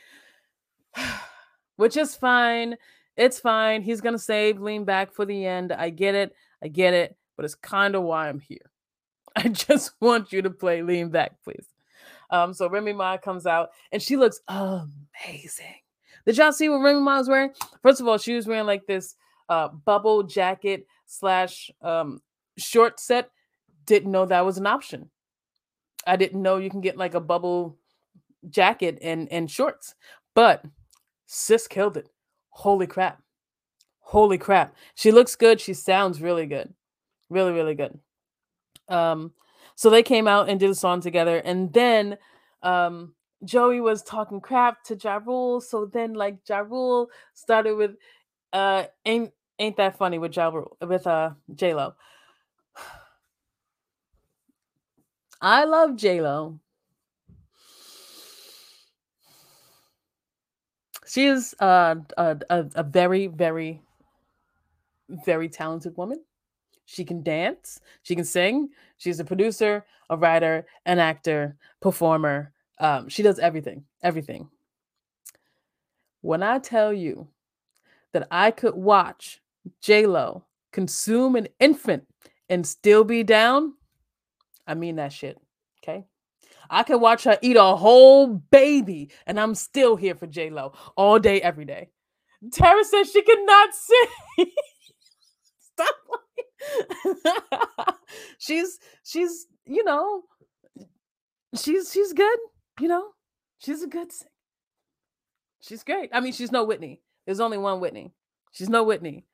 [1.77, 2.77] which is fine.
[3.17, 3.83] It's fine.
[3.83, 5.73] He's gonna save lean back for the end.
[5.73, 6.35] I get it.
[6.63, 7.17] I get it.
[7.37, 8.71] But it's kind of why I'm here.
[9.37, 11.67] I just want you to play lean back, please.
[12.31, 15.75] Um, so Remy Ma comes out and she looks amazing.
[16.27, 17.53] Did y'all see what Remy Ma was wearing?
[17.83, 19.15] First of all, she was wearing like this
[19.49, 22.21] uh, bubble jacket slash um,
[22.59, 23.31] short set.
[23.87, 25.09] Didn't know that was an option.
[26.07, 27.79] I didn't know you can get like a bubble
[28.51, 29.95] jacket and and shorts.
[30.35, 30.65] But
[31.27, 32.09] sis killed it.
[32.51, 33.23] Holy crap.
[34.01, 34.75] Holy crap.
[34.97, 35.61] She looks good.
[35.61, 36.73] She sounds really good.
[37.31, 37.99] Really, really good.
[38.89, 39.33] Um,
[39.75, 41.39] so they came out and did a song together.
[41.39, 42.19] And then
[42.63, 45.61] um Joey was talking crap to Ja Rule.
[45.61, 47.97] So then like Ja Rule started with
[48.53, 51.95] uh ain't ain't that funny with Ja Rule with uh J Lo.
[55.41, 56.59] I love J Lo.
[61.07, 63.81] She is uh, a, a, a very, very,
[65.25, 66.23] very talented woman.
[66.85, 68.71] She can dance, she can sing.
[68.99, 74.49] She's a producer, a writer, an actor, performer, um, she does everything, everything.
[76.21, 77.29] When I tell you
[78.13, 79.41] that I could watch
[79.81, 82.07] J Lo consume an infant
[82.49, 83.75] and still be down,
[84.67, 85.39] I mean that shit.
[85.83, 86.05] Okay.
[86.69, 90.73] I could watch her eat a whole baby, and I'm still here for J Lo
[90.97, 91.91] all day, every day.
[92.53, 94.47] Tara says she cannot sing.
[95.59, 95.97] Stop.
[98.39, 100.23] she's she's you know
[101.57, 102.39] she's she's good.
[102.81, 103.09] You know
[103.59, 104.31] she's a good singer.
[105.61, 106.11] She's great.
[106.13, 107.01] I mean, she's no Whitney.
[107.25, 108.13] There's only one Whitney.
[108.53, 109.25] She's no Whitney.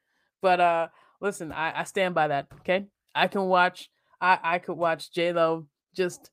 [0.40, 0.88] But uh
[1.20, 2.46] listen, I, I stand by that.
[2.60, 2.86] Okay.
[3.14, 6.30] I can watch I, I could watch J Lo just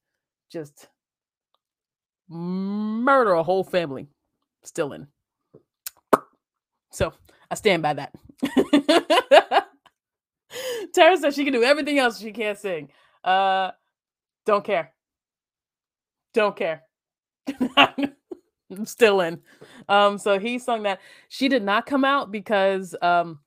[0.51, 0.87] just
[2.29, 4.07] murder a whole family.
[4.63, 5.07] Still in.
[6.91, 7.13] So
[7.49, 8.13] I stand by that.
[10.93, 12.19] Tara says she can do everything else.
[12.19, 12.89] She can't sing.
[13.23, 13.71] Uh,
[14.45, 14.93] don't care.
[16.33, 16.83] Don't care.
[17.77, 19.41] I'm still in.
[19.87, 20.99] Um, so he sung that.
[21.29, 23.39] She did not come out because, um,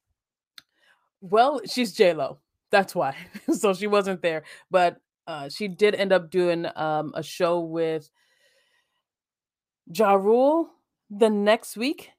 [1.21, 2.39] well, she's J Lo.
[2.71, 3.17] That's why.
[3.53, 4.45] so she wasn't there.
[4.71, 8.11] But uh, she did end up doing um a show with
[9.95, 10.71] Ja Rule
[11.11, 12.11] the next week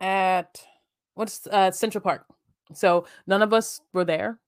[0.00, 0.62] at
[1.14, 2.26] what's uh Central Park.
[2.74, 4.38] So none of us were there.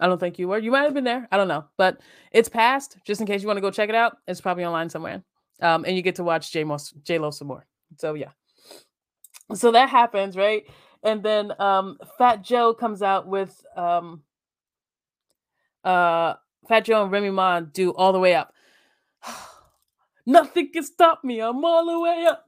[0.00, 0.58] I don't think you were.
[0.58, 1.26] You might have been there.
[1.32, 2.00] I don't know, but
[2.32, 2.98] it's past.
[3.04, 5.24] Just in case you want to go check it out, it's probably online somewhere.
[5.60, 6.64] Um, and you get to watch J
[7.02, 7.66] J Lo some more.
[7.98, 8.30] So yeah.
[9.54, 10.64] So that happens, right?
[11.02, 14.22] And then um, Fat Joe comes out with um,
[15.84, 16.34] uh,
[16.68, 18.52] Fat Joe and Remy Ma do all the way up.
[20.26, 21.40] Nothing can stop me.
[21.40, 22.44] I'm all the way up.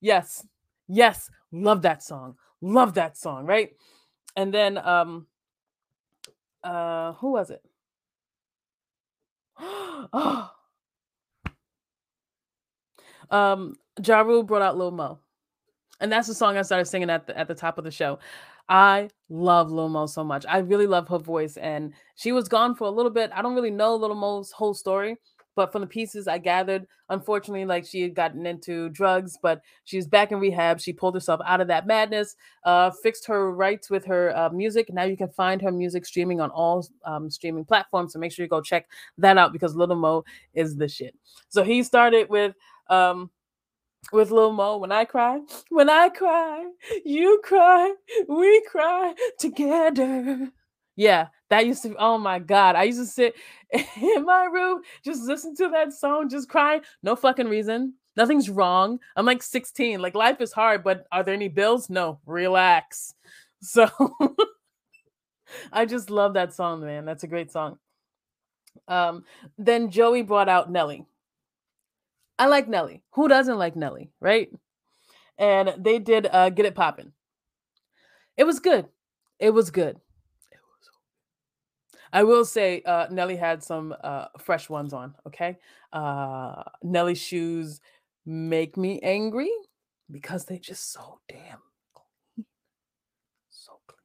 [0.00, 0.46] Yes,
[0.88, 2.36] yes, love that song.
[2.60, 3.70] Love that song, right?
[4.36, 5.26] And then um
[6.64, 7.62] uh who was it?
[9.58, 10.50] oh.
[13.30, 15.18] Um Ja Rule brought out Lil Mo.
[16.00, 18.18] And that's the song I started singing at the at the top of the show.
[18.68, 20.46] I love Lil Mo so much.
[20.48, 21.56] I really love her voice.
[21.56, 23.30] And she was gone for a little bit.
[23.34, 25.16] I don't really know Lil Mo's whole story,
[25.56, 30.06] but from the pieces I gathered, unfortunately, like she had gotten into drugs, but she's
[30.06, 30.80] back in rehab.
[30.80, 34.92] She pulled herself out of that madness, uh, fixed her rights with her uh, music.
[34.92, 38.12] Now you can find her music streaming on all um, streaming platforms.
[38.12, 38.86] So make sure you go check
[39.18, 41.16] that out because Little Mo is the shit.
[41.48, 42.54] So he started with
[42.90, 43.30] um,
[44.12, 44.76] with Lil Mo.
[44.76, 46.66] When I cry, when I cry,
[47.04, 47.94] you cry,
[48.28, 50.50] we cry together.
[50.96, 51.96] Yeah, that used to.
[51.98, 53.34] Oh my god, I used to sit
[54.02, 56.82] in my room, just listen to that song, just crying.
[57.02, 57.94] No fucking reason.
[58.16, 58.98] Nothing's wrong.
[59.16, 60.00] I'm like 16.
[60.00, 61.88] Like life is hard, but are there any bills?
[61.88, 62.20] No.
[62.26, 63.14] Relax.
[63.62, 63.90] So
[65.70, 67.04] I just love that song, man.
[67.04, 67.78] That's a great song.
[68.88, 69.24] Um,
[69.58, 71.04] then Joey brought out Nelly.
[72.40, 73.02] I like Nelly.
[73.10, 74.50] Who doesn't like Nelly, right?
[75.36, 77.12] And they did uh Get It Poppin'.
[78.38, 78.86] It was good.
[79.38, 80.00] It was good.
[82.14, 85.58] I will say uh Nelly had some uh fresh ones on, okay?
[85.92, 87.82] Uh Nelly's shoes
[88.24, 89.50] make me angry
[90.10, 91.58] because they're just so damn
[91.92, 92.46] clean.
[93.50, 93.98] So clean.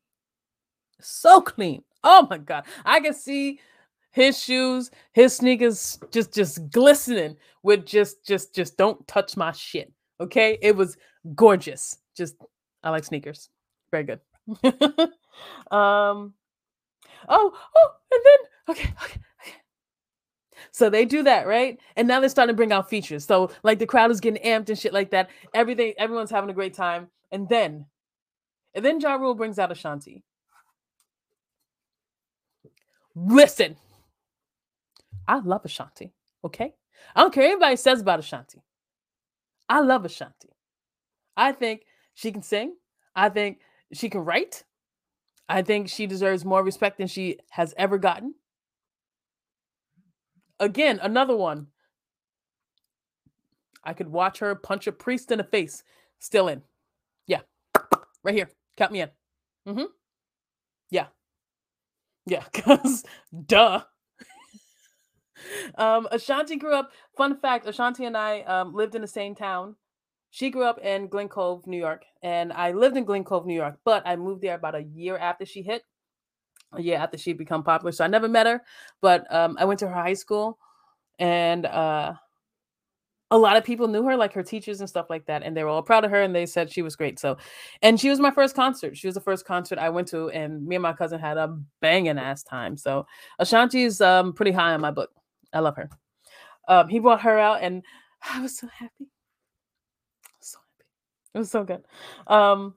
[1.00, 1.84] So clean.
[2.04, 2.66] Oh my god.
[2.84, 3.62] I can see
[4.16, 9.92] his shoes, his sneakers just just glistening with just just just don't touch my shit.
[10.22, 10.58] Okay?
[10.62, 10.96] It was
[11.36, 11.98] gorgeous.
[12.16, 12.38] Just
[12.82, 13.50] I like sneakers.
[13.92, 14.22] Very good.
[15.70, 16.34] um
[17.28, 19.54] oh, oh, and then okay, okay, okay.
[20.72, 21.78] So they do that, right?
[21.98, 23.26] And now they're starting to bring out features.
[23.26, 25.30] So like the crowd is getting amped and shit like that.
[25.54, 27.08] Everything, everyone's having a great time.
[27.34, 27.86] And then,
[28.74, 30.24] and then Ja Rule brings out Ashanti.
[33.14, 33.76] Listen,
[35.28, 36.14] I love Ashanti.
[36.44, 36.74] Okay.
[37.16, 38.62] I don't care anybody says about Ashanti.
[39.68, 40.50] I love Ashanti.
[41.36, 41.84] I think
[42.14, 42.76] she can sing.
[43.16, 43.60] I think
[43.94, 44.64] she can write.
[45.48, 48.36] I think she deserves more respect than she has ever gotten.
[50.60, 51.68] Again, another one.
[53.84, 55.84] I could watch her punch a priest in the face.
[56.20, 56.64] Still in.
[57.28, 57.42] Yeah.
[58.24, 58.50] Right here.
[58.78, 59.10] Count me in.
[59.68, 59.84] Mm-hmm.
[60.90, 61.08] Yeah.
[62.26, 63.04] Yeah, because
[63.46, 63.84] duh
[65.76, 66.92] um, Ashanti grew up.
[67.18, 69.76] Fun fact: Ashanti and I um, lived in the same town.
[70.32, 73.56] She grew up in Glen Cove, New York, and I lived in Glen Cove, New
[73.56, 73.78] York.
[73.86, 75.84] But I moved there about a year after she hit.
[76.74, 78.62] A year after she become popular, so I never met her.
[79.02, 80.58] But um, I went to her high school,
[81.20, 82.16] and uh,
[83.32, 85.64] a lot of people knew her, like her teachers and stuff like that, and they
[85.64, 87.20] were all proud of her, and they said she was great.
[87.20, 87.38] So,
[87.82, 88.98] and she was my first concert.
[88.98, 91.58] She was the first concert I went to, and me and my cousin had a
[91.82, 92.78] banging ass time.
[92.78, 93.08] So,
[93.40, 95.12] Ashanti's um, pretty high on my book.
[95.56, 95.90] I love her.
[96.68, 97.84] Um, he brought her out, and
[98.24, 99.10] I was so happy.
[100.42, 100.88] So happy.
[101.34, 101.84] It was so good.
[102.28, 102.76] Um,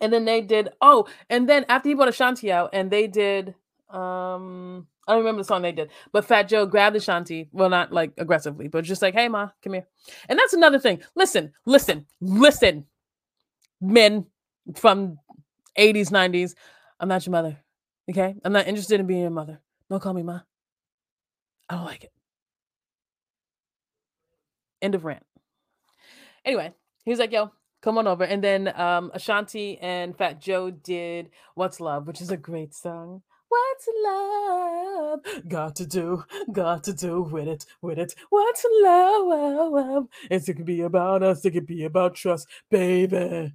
[0.00, 0.70] and then they did.
[0.80, 3.54] Oh, and then after he brought Ashanti out, and they did
[3.90, 7.48] um I don't remember the song they did, but Fat Joe grabbed Ashanti.
[7.52, 9.86] Well, not like aggressively, but just like, "Hey, ma, come here."
[10.28, 11.02] And that's another thing.
[11.16, 12.86] Listen, listen, listen,
[13.80, 14.26] men
[14.76, 15.18] from
[15.76, 16.54] 80s, 90s.
[17.00, 17.58] I'm not your mother.
[18.08, 19.60] Okay, I'm not interested in being your mother.
[19.88, 20.40] Don't call me ma.
[21.70, 22.12] I don't like it.
[24.82, 25.24] End of rant.
[26.44, 30.70] Anyway, he was like, "Yo, come on over." And then um, Ashanti and Fat Joe
[30.72, 33.22] did "What's Love," which is a great song.
[33.48, 36.24] What's love got to do?
[36.52, 38.14] Got to do with it, with it.
[38.30, 40.06] What's love?
[40.30, 41.44] It's, it could be about us.
[41.44, 43.52] It could be about trust, baby.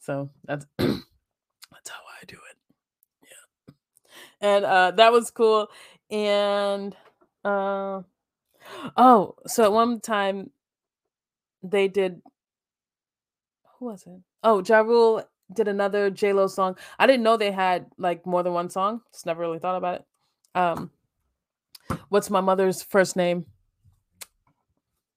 [0.00, 2.56] So that's that's how I do it.
[3.22, 3.44] Yeah,
[4.40, 5.68] and uh, that was cool.
[6.10, 6.96] And
[7.46, 8.02] uh,
[8.96, 10.50] oh, so at one time
[11.62, 12.20] they did.
[13.78, 14.20] Who was it?
[14.42, 16.76] Oh, Ja Rule did another J Lo song.
[16.98, 19.02] I didn't know they had like more than one song.
[19.12, 20.04] Just never really thought about it.
[20.54, 20.90] Um,
[22.08, 23.46] what's my mother's first name?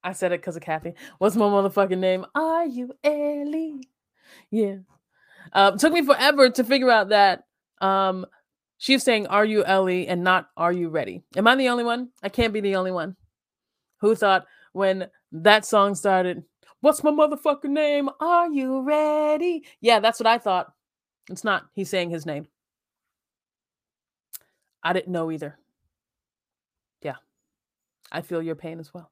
[0.03, 0.93] I said it because of Kathy.
[1.17, 2.25] What's my motherfucking name?
[2.35, 3.89] Are you Ellie?
[4.51, 4.77] Yeah.
[5.53, 7.45] Um, took me forever to figure out that
[7.81, 8.25] um,
[8.79, 12.09] she's saying "Are you Ellie?" and not "Are you ready?" Am I the only one?
[12.23, 13.15] I can't be the only one.
[14.01, 16.43] Who thought when that song started,
[16.81, 18.09] What's my motherfucking name?
[18.21, 19.65] Are you ready?
[19.81, 20.71] Yeah, that's what I thought.
[21.29, 21.67] It's not.
[21.73, 22.47] He's saying his name.
[24.81, 25.57] I didn't know either.
[27.01, 27.15] Yeah.
[28.11, 29.11] I feel your pain as well.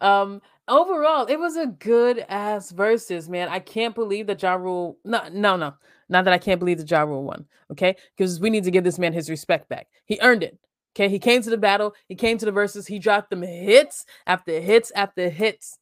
[0.00, 3.48] Um, overall, it was a good ass verses, man.
[3.48, 4.98] I can't believe that Ja Rule.
[5.04, 5.74] No, no, no.
[6.08, 7.46] Not that I can't believe the Ja Rule won.
[7.70, 9.88] Okay, because we need to give this man his respect back.
[10.06, 10.58] He earned it.
[10.96, 11.94] Okay, he came to the battle.
[12.08, 12.86] He came to the verses.
[12.86, 15.78] He dropped them hits after hits after hits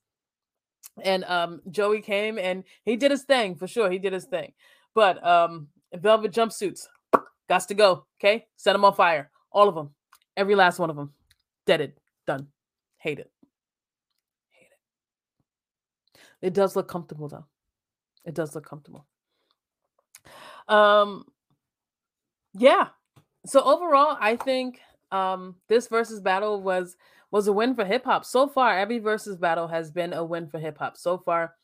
[1.02, 3.90] and um Joey came and he did his thing for sure.
[3.90, 4.52] He did his thing.
[4.94, 6.86] But um velvet jumpsuits
[7.48, 8.06] got to go.
[8.20, 9.30] Okay, set them on fire.
[9.52, 9.94] All of them,
[10.36, 11.12] every last one of them,
[11.66, 11.94] deaded,
[12.26, 12.48] done.
[12.98, 13.30] Hate it.
[14.50, 14.68] Hate
[16.42, 16.46] it.
[16.46, 17.46] It does look comfortable though.
[18.24, 19.06] It does look comfortable.
[20.68, 21.24] Um,
[22.54, 22.88] yeah.
[23.46, 24.80] So overall, I think
[25.12, 26.96] um this versus battle was
[27.30, 28.24] was a win for hip hop.
[28.24, 30.96] So far, every versus battle has been a win for hip hop.
[30.96, 31.54] So far,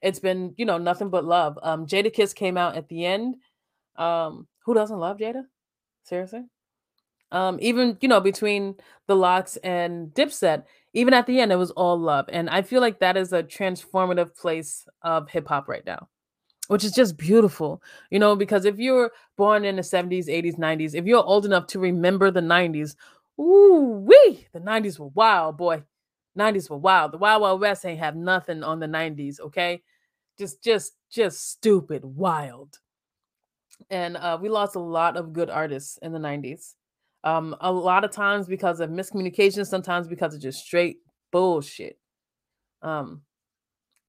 [0.00, 1.58] it's been, you know, nothing but love.
[1.62, 3.36] Um, Jadakiss came out at the end.
[3.96, 5.42] Um, who doesn't love Jada?
[6.04, 6.44] Seriously?
[7.30, 11.72] Um, even, you know, between the LOX and Dipset, even at the end, it was
[11.72, 12.26] all love.
[12.28, 16.08] And I feel like that is a transformative place of hip hop right now
[16.68, 20.94] which is just beautiful, you know, because if you're born in the 70s, 80s, 90s,
[20.94, 22.94] if you're old enough to remember the 90s,
[23.40, 24.46] Ooh, wee!
[24.52, 25.84] The 90s were wild, boy.
[26.36, 27.12] 90s were wild.
[27.12, 29.82] The Wild Wild West ain't have nothing on the 90s, okay?
[30.38, 32.78] Just, just, just stupid, wild.
[33.90, 36.74] And uh, we lost a lot of good artists in the 90s.
[37.24, 40.98] Um, a lot of times because of miscommunication, sometimes because of just straight
[41.32, 41.98] bullshit.
[42.82, 43.22] Um,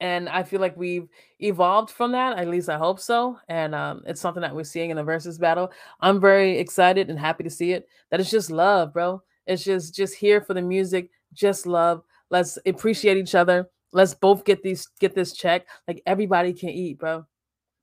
[0.02, 1.08] and I feel like we've
[1.40, 2.38] evolved from that.
[2.38, 3.38] At least I hope so.
[3.50, 5.72] And um, it's something that we're seeing in the versus battle.
[6.00, 7.88] I'm very excited and happy to see it.
[8.10, 9.22] That it's just love, bro.
[9.46, 12.04] It's just just here for the music, just love.
[12.30, 13.70] Let's appreciate each other.
[13.92, 15.66] Let's both get these get this check.
[15.88, 17.26] Like everybody can eat, bro.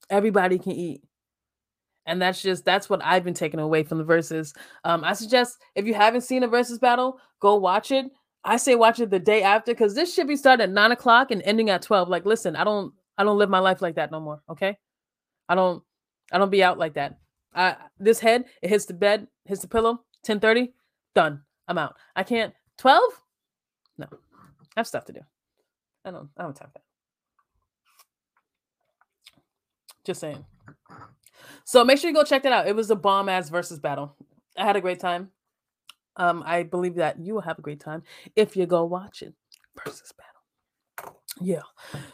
[0.09, 1.02] Everybody can eat.
[2.07, 4.55] And that's just that's what I've been taking away from the verses.
[4.85, 8.07] Um, I suggest if you haven't seen a versus battle, go watch it
[8.46, 11.32] I say watch it the day after because this should be starting at nine o'clock
[11.32, 12.09] and ending at 12.
[12.09, 14.40] Like, listen, I don't I don't live my life like that no more.
[14.48, 14.78] Okay.
[15.48, 15.82] I don't
[16.30, 17.18] I don't be out like that.
[17.54, 20.72] I this head, it hits the bed, hits the pillow, 10:30,
[21.14, 21.42] done.
[21.66, 21.96] I'm out.
[22.14, 23.02] I can't 12?
[23.98, 24.06] No.
[24.12, 24.16] I
[24.80, 25.20] have stuff to do.
[26.04, 26.82] I don't I don't have that.
[30.04, 30.44] Just saying.
[31.64, 32.68] So make sure you go check that out.
[32.68, 34.14] It was a bomb ass versus battle.
[34.56, 35.32] I had a great time.
[36.17, 38.03] Um, I believe that you will have a great time
[38.35, 39.35] if you go watch it.
[39.85, 41.21] Versus battle.
[41.41, 41.62] Yeah.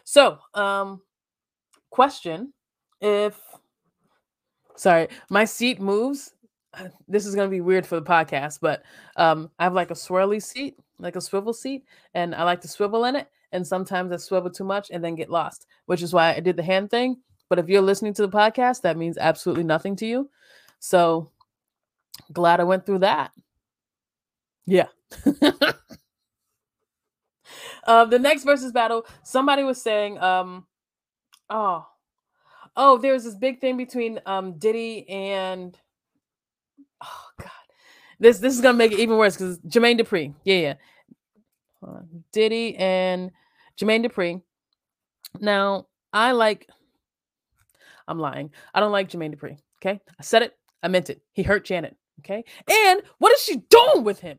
[0.04, 1.02] So, um,
[1.90, 2.52] question:
[3.00, 3.40] If
[4.76, 6.34] sorry, my seat moves.
[7.06, 8.82] This is gonna be weird for the podcast, but
[9.16, 11.84] um, I have like a swirly seat, like a swivel seat,
[12.14, 13.28] and I like to swivel in it.
[13.52, 16.56] And sometimes I swivel too much and then get lost, which is why I did
[16.56, 17.18] the hand thing.
[17.50, 20.30] But if you're listening to the podcast, that means absolutely nothing to you.
[20.78, 21.30] So
[22.32, 23.32] glad I went through that.
[24.66, 24.86] Yeah.
[27.84, 30.66] uh, the next versus battle, somebody was saying, um,
[31.50, 31.86] oh,
[32.76, 35.76] oh, there's this big thing between um Diddy and
[37.02, 37.50] oh god,
[38.20, 40.76] this this is gonna make it even worse because Jermaine Dupri, yeah,
[41.82, 41.98] yeah,
[42.32, 43.30] Diddy and
[43.78, 44.42] Jermaine Dupri.
[45.40, 46.68] Now I like,
[48.06, 48.50] I'm lying.
[48.74, 49.58] I don't like Jermaine Dupri.
[49.80, 50.56] Okay, I said it.
[50.82, 51.22] I meant it.
[51.32, 51.96] He hurt Janet.
[52.20, 52.44] Okay.
[52.70, 54.38] And what is she doing with him?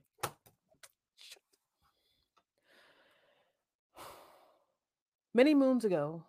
[5.34, 6.24] Many moons ago,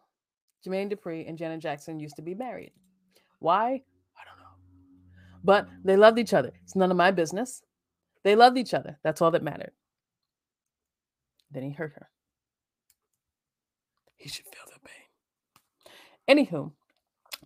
[0.66, 2.72] Jermaine Dupri and Janet Jackson used to be married.
[3.38, 3.66] Why?
[3.66, 4.54] I don't know.
[5.42, 6.52] But they loved each other.
[6.62, 7.62] It's none of my business.
[8.22, 8.98] They loved each other.
[9.02, 9.72] That's all that mattered.
[11.50, 12.08] Then he hurt her.
[14.16, 16.46] He should feel the pain.
[16.46, 16.72] Anywho,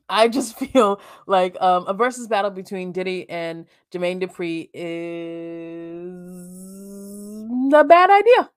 [0.09, 6.04] I just feel like um, a versus battle between Diddy and Jermaine Dupri is
[7.74, 8.50] a bad idea.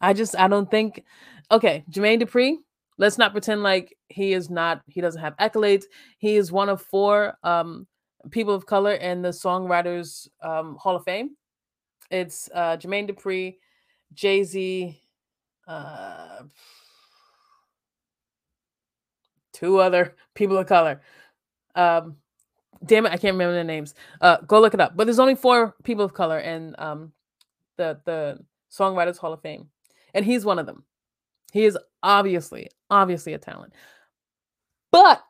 [0.00, 1.04] I just I don't think
[1.50, 2.56] okay, Jermaine Dupri,
[2.98, 5.84] let's not pretend like he is not he doesn't have accolades.
[6.18, 7.86] He is one of four um
[8.30, 11.30] people of color in the Songwriters um, Hall of Fame.
[12.10, 13.56] It's uh Jermaine Dupri,
[14.14, 15.00] Jay-Z,
[15.66, 16.42] uh
[19.52, 21.00] two other people of color.
[21.74, 22.16] Um,
[22.84, 23.94] damn it, I can't remember their names.
[24.20, 24.96] Uh, go look it up.
[24.96, 27.12] But there's only four people of color in um,
[27.76, 28.38] the the
[28.70, 29.68] Songwriters Hall of Fame,
[30.14, 30.84] and he's one of them.
[31.52, 33.72] He is obviously, obviously a talent,
[34.90, 35.22] but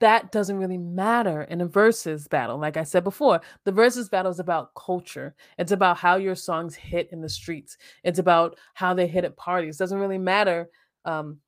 [0.00, 2.58] that doesn't really matter in a versus battle.
[2.58, 5.34] Like I said before, the versus battle is about culture.
[5.58, 7.76] It's about how your songs hit in the streets.
[8.02, 9.76] It's about how they hit at parties.
[9.76, 10.70] It doesn't really matter
[11.04, 11.38] um,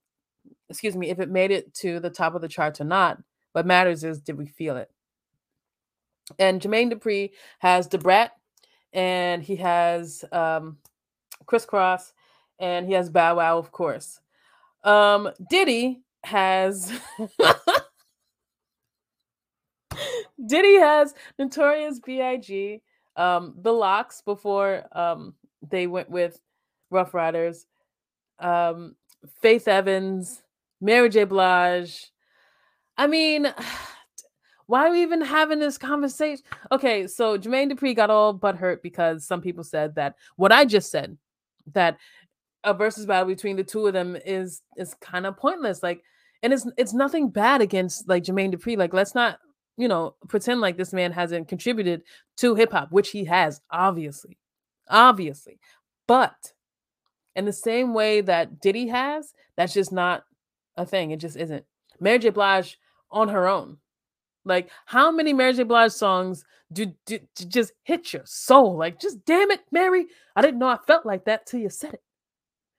[0.68, 3.18] excuse me, if it made it to the top of the charts or not.
[3.52, 4.90] What matters is did we feel it?
[6.38, 7.30] And Jermaine Dupri
[7.60, 8.32] has Da Brat,
[8.92, 10.78] and he has um,
[11.46, 12.12] Kris Kross,
[12.58, 14.20] and he has Bow Wow, of course.
[14.84, 16.92] Um, Diddy has
[20.46, 22.82] Diddy has Notorious B.I.G.,
[23.16, 25.34] um, The LOX before um,
[25.66, 26.38] they went with
[26.90, 27.66] Ruff Ryders,
[28.38, 28.94] um,
[29.40, 30.42] Faith Evans,
[30.80, 31.24] Mary J.
[31.24, 32.10] Blige.
[32.96, 33.52] I mean,
[34.66, 36.44] why are we even having this conversation?
[36.70, 40.64] Okay, so Jermaine Dupri got all but hurt because some people said that what I
[40.64, 41.16] just said,
[41.72, 41.98] that
[42.66, 45.82] a versus battle between the two of them is is kind of pointless.
[45.82, 46.02] Like,
[46.42, 48.76] and it's it's nothing bad against like Jermaine Dupri.
[48.76, 49.38] Like, let's not
[49.78, 52.02] you know pretend like this man hasn't contributed
[52.38, 54.36] to hip hop, which he has, obviously,
[54.90, 55.58] obviously.
[56.06, 56.52] But
[57.36, 60.24] in the same way that Diddy has, that's just not
[60.76, 61.12] a thing.
[61.12, 61.64] It just isn't.
[62.00, 62.30] Mary J.
[62.30, 62.78] Blige
[63.10, 63.78] on her own.
[64.44, 65.62] Like, how many Mary J.
[65.64, 68.76] Blige songs do, do, do, just hit your soul?
[68.76, 70.06] Like, just damn it, Mary.
[70.34, 72.02] I didn't know I felt like that till you said it.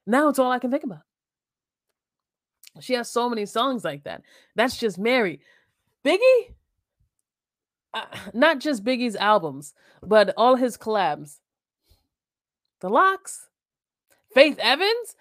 [0.08, 1.02] Now it's all I can think about.
[2.80, 4.22] She has so many songs like that.
[4.56, 5.42] That's just Mary.
[6.06, 6.54] Biggie,
[7.94, 11.40] uh, not just Biggie's albums, but all his collabs.
[12.80, 13.50] The LOX,
[14.34, 15.16] Faith Evans.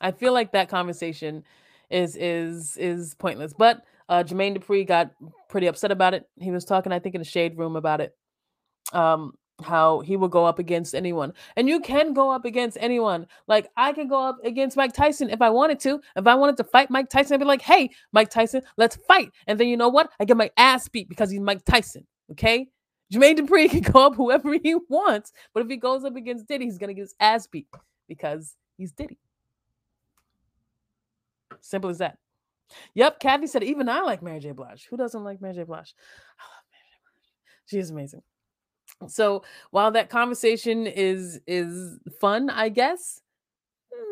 [0.00, 1.44] I feel like that conversation
[1.90, 3.52] is is is pointless.
[3.52, 5.12] But uh Jermaine Dupri got
[5.48, 6.26] pretty upset about it.
[6.40, 8.16] He was talking, I think, in the shade room about it.
[8.92, 11.32] Um, how he will go up against anyone.
[11.56, 13.26] And you can go up against anyone.
[13.46, 16.00] Like I can go up against Mike Tyson if I wanted to.
[16.16, 19.30] If I wanted to fight Mike Tyson, I'd be like, hey, Mike Tyson, let's fight.
[19.46, 20.10] And then you know what?
[20.18, 22.06] I get my ass beat because he's Mike Tyson.
[22.32, 22.68] Okay.
[23.12, 26.64] Jermaine Dupri can go up whoever he wants, but if he goes up against Diddy,
[26.64, 27.68] he's gonna get his ass beat
[28.08, 29.18] because he's Diddy.
[31.60, 32.18] Simple as that.
[32.94, 34.52] Yep, Kathy said even I like Mary J.
[34.52, 34.86] Blige.
[34.90, 35.64] Who doesn't like Mary J.
[35.64, 35.94] Blige?
[36.38, 36.96] I love Mary J.
[37.04, 37.66] Blige.
[37.66, 38.22] She is amazing.
[39.08, 43.20] So while that conversation is is fun, I guess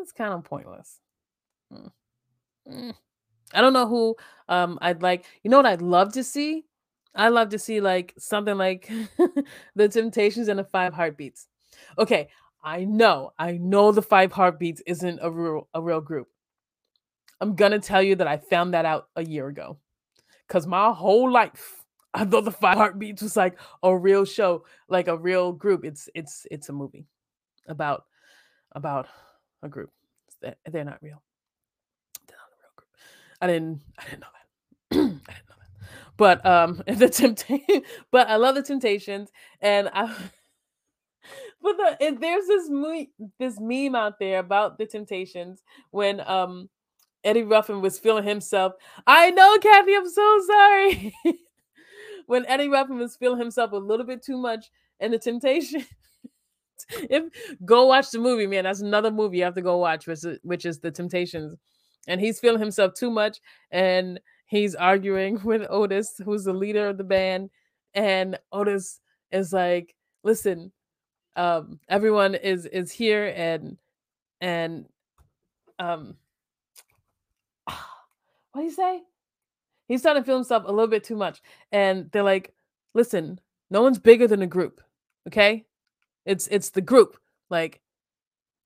[0.01, 1.01] it's kind of pointless.
[1.72, 1.91] Mm.
[2.68, 2.95] Mm.
[3.55, 4.16] I don't know who
[4.49, 5.24] um I'd like.
[5.43, 6.64] You know what I'd love to see?
[7.14, 8.91] I love to see like something like
[9.74, 11.49] the Temptations and the Five Heartbeats.
[11.99, 12.28] Okay,
[12.64, 16.28] I know, I know the Five Heartbeats isn't a real a real group.
[17.41, 19.78] I'm gonna tell you that I found that out a year ago.
[20.49, 21.82] Cause my whole life
[22.15, 25.85] I thought the Five Heartbeats was like a real show, like a real group.
[25.85, 27.07] It's it's it's a movie
[27.67, 28.05] about
[28.73, 29.09] about
[29.63, 29.91] a group.
[30.41, 31.23] They're they're not real.
[32.29, 32.89] They're not a real group.
[33.41, 34.99] I didn't I didn't know that.
[35.29, 36.17] I didn't know that.
[36.17, 40.07] But um the temptation but I love the temptations and I
[41.63, 46.69] but the, there's this me- this meme out there about the temptations when um
[47.25, 48.73] Eddie Ruffin was feeling himself.
[49.07, 51.15] I know, Kathy, I'm so sorry.
[52.27, 54.70] When Eddie Ruffin was feeling himself a little bit too much
[55.01, 55.85] in the temptation.
[56.89, 57.25] if
[57.64, 58.64] go watch the movie, man.
[58.64, 61.57] That's another movie you have to go watch, which is, which is the Temptations.
[62.09, 63.39] And he's feeling himself too much,
[63.70, 67.51] and he's arguing with Otis, who's the leader of the band.
[67.95, 69.01] And Otis
[69.31, 69.95] is like,
[70.25, 70.73] "Listen,
[71.37, 73.77] um, everyone is is here, and
[74.41, 74.87] and
[75.79, 76.16] um,
[77.64, 77.77] what
[78.57, 79.03] do you say?
[79.93, 81.43] He's starting to feel himself a little bit too much.
[81.70, 82.55] And they're like,
[82.95, 83.38] listen,
[83.68, 84.80] no one's bigger than a group.
[85.28, 85.66] Okay.
[86.24, 87.18] It's it's the group.
[87.51, 87.82] Like,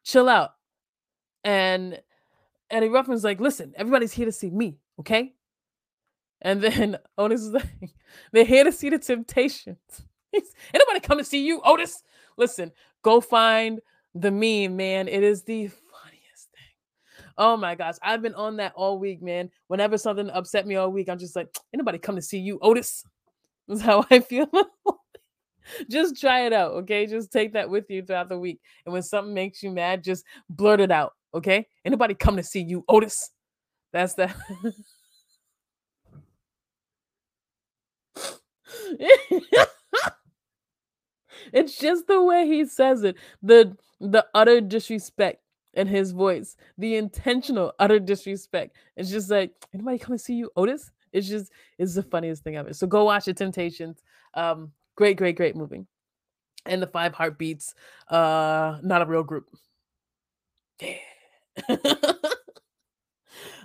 [0.04, 0.52] chill out.
[1.42, 2.00] And
[2.70, 5.34] Eddie Ruffin's like, listen, everybody's here to see me, okay?
[6.42, 7.96] And then Otis is like,
[8.30, 9.78] they're here to see the temptations.
[10.32, 12.04] Anybody come to see you, Otis?
[12.36, 12.70] Listen,
[13.02, 13.80] go find
[14.14, 15.08] the meme, man.
[15.08, 15.70] It is the.
[17.38, 19.50] Oh my gosh, I've been on that all week, man.
[19.68, 23.04] Whenever something upset me all week, I'm just like, anybody come to see you, Otis?
[23.68, 24.48] That's how I feel.
[25.90, 27.06] just try it out, okay?
[27.06, 28.60] Just take that with you throughout the week.
[28.84, 31.66] And when something makes you mad, just blurt it out, okay?
[31.84, 33.30] Anybody come to see you, Otis?
[33.92, 34.36] That's that.
[41.52, 43.16] it's just the way he says it.
[43.42, 45.40] The the utter disrespect
[45.76, 48.76] in his voice, the intentional utter disrespect.
[48.96, 50.90] It's just like, anybody come and see you, Otis?
[51.12, 52.72] It's just it's the funniest thing ever.
[52.72, 54.02] So go watch the Temptations.
[54.34, 55.86] Um, great, great, great movie.
[56.66, 57.74] And the Five Heartbeats,
[58.08, 59.48] uh, not a real group.
[60.80, 60.96] Yeah.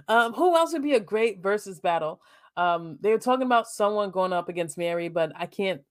[0.07, 2.21] um, who else would be a great versus battle?
[2.55, 5.81] Um, they were talking about someone going up against Mary, but I can't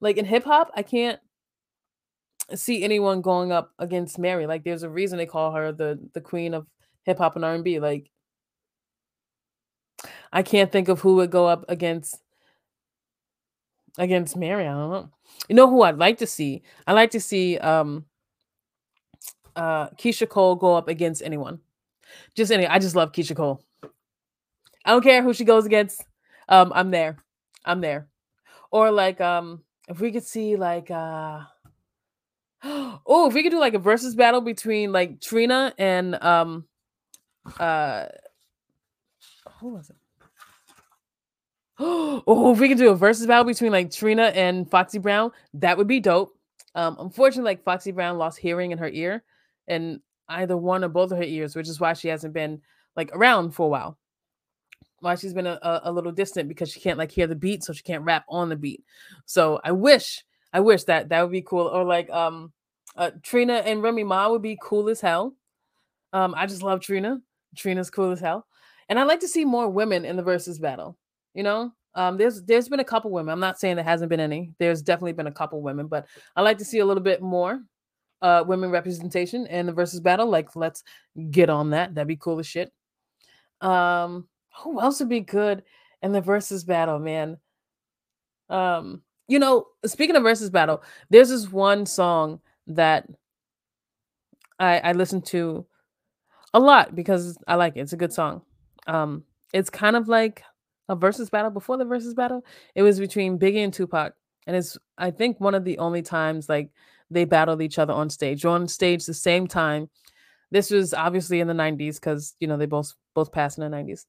[0.00, 1.18] like in hip hop, I can't
[2.54, 4.46] see anyone going up against Mary.
[4.46, 6.66] Like there's a reason they call her the the queen of
[7.04, 7.78] hip hop and R&B.
[7.80, 8.10] Like
[10.32, 12.16] I can't think of who would go up against
[13.98, 14.66] against Mary.
[14.66, 15.10] I don't know.
[15.48, 16.62] You know who I'd like to see?
[16.86, 18.04] I like to see um
[19.56, 21.60] uh Keyshia Cole go up against anyone.
[22.34, 23.62] Just any I just love Keyshia Cole.
[24.84, 26.02] I don't care who she goes against.
[26.48, 27.18] Um, I'm there.
[27.64, 28.08] I'm there.
[28.70, 31.40] Or like um if we could see like uh
[32.64, 36.66] oh, if we could do like a versus battle between like Trina and um
[37.58, 38.06] uh
[39.60, 39.96] who was it?
[41.78, 45.78] oh, if we could do a versus battle between like Trina and Foxy Brown, that
[45.78, 46.36] would be dope.
[46.74, 49.22] Um, unfortunately, like Foxy Brown lost hearing in her ear,
[49.66, 52.60] and either one or both of her ears, which is why she hasn't been
[52.96, 53.98] like around for a while.
[55.00, 57.62] Why she's been a, a, a little distant because she can't like hear the beat,
[57.62, 58.82] so she can't rap on the beat.
[59.24, 61.66] So I wish, I wish that that would be cool.
[61.66, 62.52] Or like um,
[62.96, 65.34] uh, Trina and Remy Ma would be cool as hell.
[66.12, 67.20] Um, I just love Trina.
[67.56, 68.46] Trina's cool as hell,
[68.88, 70.96] and I like to see more women in the versus battle.
[71.34, 73.32] You know, um, there's there's been a couple women.
[73.32, 74.52] I'm not saying there hasn't been any.
[74.58, 77.60] There's definitely been a couple women, but I like to see a little bit more
[78.20, 80.28] uh women representation in the versus battle.
[80.28, 80.82] Like, let's
[81.30, 81.94] get on that.
[81.94, 82.72] That'd be cool as shit.
[83.60, 84.28] Um,
[84.62, 85.62] who else would be good
[86.02, 87.38] in the versus battle, man?
[88.48, 93.06] Um, you know, speaking of versus battle, there's this one song that
[94.58, 95.66] I I listen to
[96.54, 97.80] a lot because I like it.
[97.80, 98.42] It's a good song.
[98.86, 100.42] Um, it's kind of like
[100.88, 102.44] a versus battle before the versus battle.
[102.74, 104.14] It was between Biggie and Tupac,
[104.46, 106.70] and it's I think one of the only times like
[107.10, 109.88] they battled each other on stage on stage the same time.
[110.50, 113.76] This was obviously in the 90s because you know they both both passed in the
[113.76, 114.06] 90s.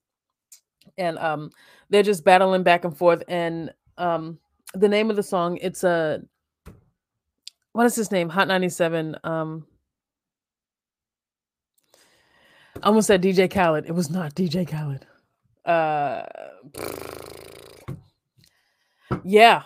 [0.98, 1.52] And um
[1.90, 3.24] they're just battling back and forth.
[3.28, 4.40] And um
[4.74, 6.22] the name of the song, it's a
[7.74, 8.30] what is his name?
[8.30, 9.18] Hot 97.
[9.24, 9.66] Um
[12.82, 13.86] I almost said DJ Khaled.
[13.86, 15.06] It was not DJ Khaled.
[15.66, 16.24] Uh
[19.24, 19.64] yeah.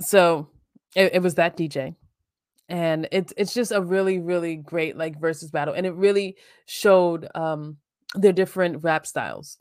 [0.00, 0.48] So
[0.96, 1.94] it, it was that DJ
[2.68, 6.36] and it's it's just a really really great like versus battle and it really
[6.66, 7.76] showed um
[8.14, 9.58] their different rap styles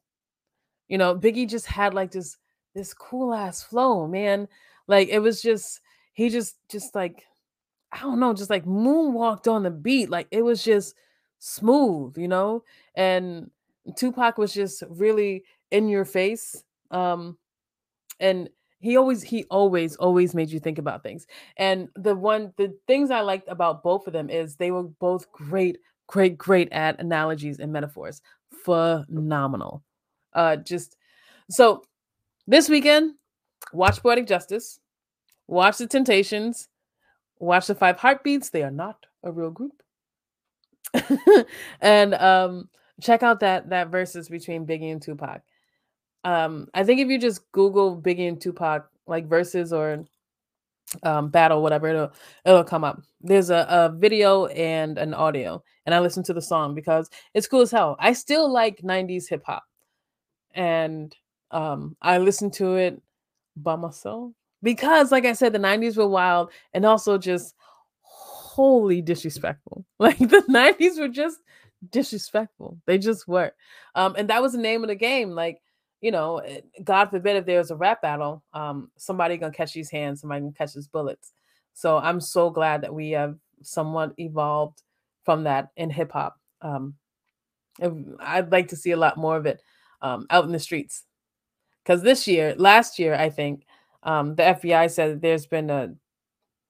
[0.87, 2.37] you know biggie just had like this
[2.75, 4.47] this cool ass flow man
[4.87, 5.81] like it was just
[6.13, 7.25] he just just like
[7.91, 10.95] i don't know just like moonwalked on the beat like it was just
[11.39, 12.63] smooth you know?
[12.95, 13.51] And
[13.97, 17.37] tupac was just really in your face um
[18.19, 21.25] and he always he always always made you think about things.
[21.57, 25.31] And the one the things i liked about both of them is they were both
[25.31, 25.77] great
[26.07, 28.21] great great at analogies and metaphors.
[28.63, 29.83] Phenomenal.
[30.33, 30.97] Uh just
[31.49, 31.83] so
[32.47, 33.15] this weekend
[33.73, 34.79] watch poetic justice
[35.47, 36.67] watch the temptations
[37.39, 39.83] watch the five heartbeats they are not a real group
[41.81, 42.69] and um
[43.01, 45.41] check out that that verses between biggie and tupac
[46.23, 50.05] um, I think if you just Google Biggie and Tupac like verses or
[51.03, 52.11] um battle, whatever, it'll
[52.45, 53.01] it'll come up.
[53.21, 57.47] There's a, a video and an audio, and I listen to the song because it's
[57.47, 57.97] cool as hell.
[57.99, 59.63] I still like 90s hip hop.
[60.53, 61.15] And
[61.51, 63.01] um I listen to it
[63.55, 64.31] by myself
[64.61, 67.53] because like I said, the 90s were wild and also just
[68.01, 69.85] wholly disrespectful.
[69.99, 71.37] Like the 90s were just
[71.89, 72.77] disrespectful.
[72.85, 73.53] They just were.
[73.95, 75.31] Um, and that was the name of the game.
[75.31, 75.59] Like
[76.03, 79.89] you know, eh, God forbid if there's a rap battle, um, somebody gonna catch these
[79.89, 81.31] hands, somebody gonna catch these bullets.
[81.73, 84.83] So I'm so glad that we have somewhat evolved
[85.23, 86.37] from that in hip hop.
[86.61, 86.95] Um,
[88.19, 89.61] I'd like to see a lot more of it
[90.01, 91.05] um, out in the streets.
[91.83, 93.65] Because this year, last year, I think
[94.03, 95.93] um, the FBI said there's been a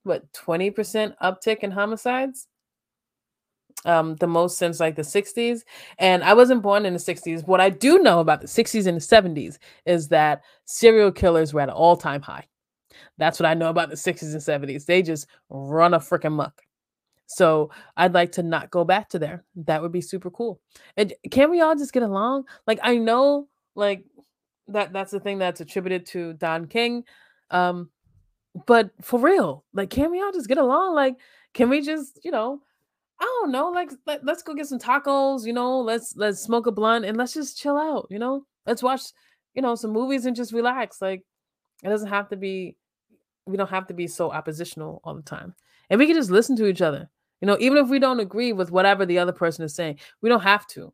[0.03, 2.47] what 20% uptick in homicides?
[3.85, 5.61] Um the most since like the 60s
[5.97, 8.95] and i wasn't born in the 60s what i do know about the 60s and
[8.95, 12.45] the 70s is that serial killers were at an all-time high.
[13.17, 16.61] That's what i know about the 60s and 70s they just run a freaking muck.
[17.25, 19.43] So i'd like to not go back to there.
[19.55, 20.61] That would be super cool.
[20.95, 22.45] And can we all just get along?
[22.67, 24.05] Like i know like
[24.67, 27.03] that that's the thing that's attributed to don king
[27.51, 27.89] um
[28.65, 31.15] but for real like can we all just get along like
[31.53, 32.61] can we just you know
[33.19, 36.67] I don't know, like let, let's go get some tacos, you know, let's let's smoke
[36.67, 38.45] a blunt and let's just chill out, you know.
[38.65, 39.01] Let's watch,
[39.53, 41.01] you know, some movies and just relax.
[41.01, 41.23] Like
[41.83, 42.75] it doesn't have to be
[43.45, 45.53] we don't have to be so oppositional all the time.
[45.89, 47.09] And we can just listen to each other.
[47.39, 50.29] You know, even if we don't agree with whatever the other person is saying, we
[50.29, 50.93] don't have to.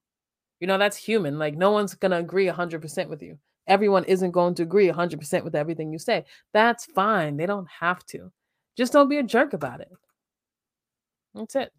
[0.60, 1.40] You know, that's human.
[1.40, 3.38] Like no one's to agree 100% with you.
[3.70, 6.26] Everyone isn't going to agree 100% with everything you say.
[6.54, 7.38] That's fine.
[7.38, 8.32] They don't have to.
[8.76, 9.92] Just don't be a jerk about it.
[11.36, 11.72] That's it.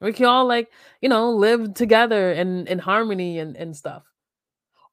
[0.00, 0.70] We can all like,
[1.00, 4.04] you know, live together in in harmony and and stuff.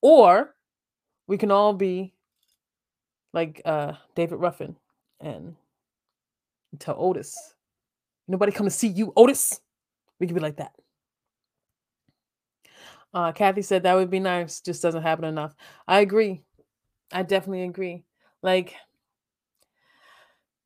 [0.02, 0.56] Or
[1.28, 2.14] we can all be
[3.34, 4.76] like uh David Ruffin
[5.20, 5.56] and
[6.80, 7.36] tell Otis,
[8.28, 9.60] nobody come to see you, Otis.
[10.20, 10.72] We can be like that.
[13.16, 15.56] Uh, Kathy said that would be nice, just doesn't happen enough.
[15.88, 16.44] I agree.
[17.14, 18.04] I definitely agree.
[18.44, 18.76] Like,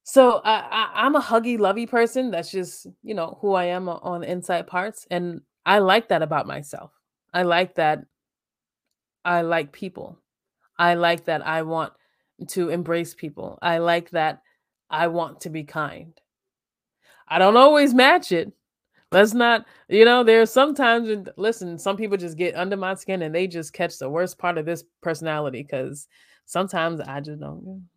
[0.04, 2.32] so I, I I'm a huggy, lovey person.
[2.32, 6.48] That's just you know who I am on inside parts, and I like that about
[6.48, 6.92] myself.
[7.32, 8.00] I like that.
[9.24, 10.18] I like people.
[10.80, 11.46] I like that.
[11.46, 11.94] I want
[12.48, 13.60] to embrace people.
[13.62, 14.42] I like that.
[14.90, 16.20] I want to be kind.
[17.28, 18.52] I don't always match it.
[19.12, 23.34] Let's not, you know, there's sometimes, listen, some people just get under my skin and
[23.34, 26.08] they just catch the worst part of this personality because
[26.46, 27.90] sometimes I just don't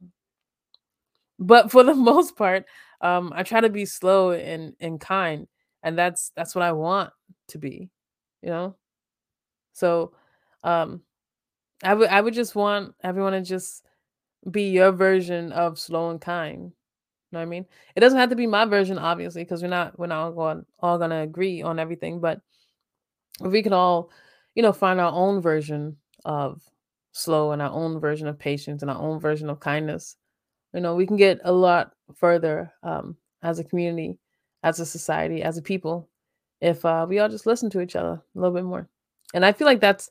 [1.39, 2.65] but for the most part
[3.01, 5.47] um i try to be slow and and kind
[5.83, 7.11] and that's that's what i want
[7.49, 7.91] to be
[8.43, 8.77] you know?
[9.73, 10.13] So
[10.65, 11.03] um
[11.85, 13.85] i would i would just want everyone to just
[14.51, 16.73] be your version of slow and kind
[17.33, 17.67] you know what i mean?
[17.97, 20.67] It doesn't have to be my version obviously because we're not we're not all going
[20.81, 22.41] all gonna agree on everything but
[23.41, 24.11] if we can all
[24.55, 26.63] you know find our own version of
[27.13, 30.17] slow and our own version of patience and our own version of kindness
[30.75, 34.19] you know we can get a lot further um, as a community
[34.63, 36.09] as a society as a people
[36.61, 38.89] if uh, we all just listen to each other a little bit more.
[39.35, 40.11] And i feel like that's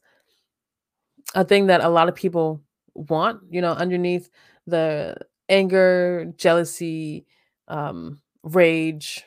[1.36, 2.62] a thing that a lot of people
[2.94, 4.30] want you know underneath
[4.68, 5.16] the
[5.52, 7.26] anger jealousy
[7.68, 9.24] um, rage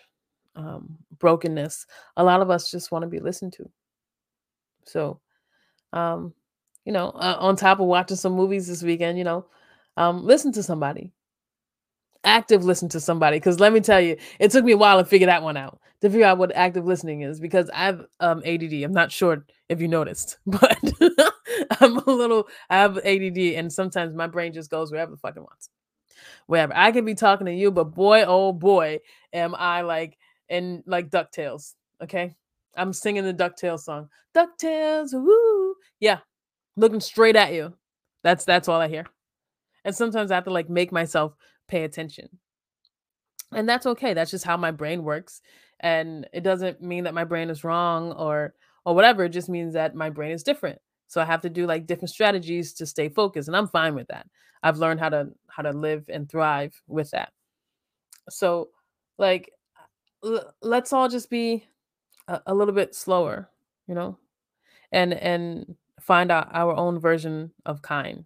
[0.57, 3.71] um, brokenness a lot of us just want to be listened to.
[4.87, 5.21] So
[5.93, 6.35] um,
[6.85, 9.47] you know uh, on top of watching some movies this weekend you know
[9.97, 11.13] um, listen to somebody.
[12.25, 15.05] Active listen to somebody because let me tell you it took me a while to
[15.05, 18.63] figure that one out to figure out what active listening is because i've um add
[18.63, 20.79] i'm not sure if you noticed but
[21.81, 25.37] i'm a little i have add and sometimes my brain just goes wherever the fuck
[25.37, 25.69] it wants
[26.47, 28.99] wherever i can be talking to you but boy oh boy
[29.33, 32.35] am i like in like ducktales okay
[32.77, 36.19] i'm singing the ducktales song ducktales woo yeah
[36.77, 37.73] looking straight at you
[38.23, 39.07] that's that's all i hear
[39.85, 41.35] and sometimes i have to like make myself
[41.69, 42.29] pay attention.
[43.53, 44.15] And that's okay.
[44.15, 45.41] That's just how my brain works.
[45.81, 48.55] And it doesn't mean that my brain is wrong or
[48.85, 49.25] or whatever.
[49.25, 50.79] It just means that my brain is different.
[51.07, 54.09] So I have to do like different strategies to stay focused and I'm fine with
[54.09, 54.27] that.
[54.63, 57.33] I've learned how to how to live and thrive with that.
[58.29, 58.71] So
[59.19, 59.53] like
[60.25, 61.65] l- let's all just be
[62.29, 63.51] a, a little bit slower,
[63.87, 64.19] you know?
[64.93, 68.25] And and find out our own version of kind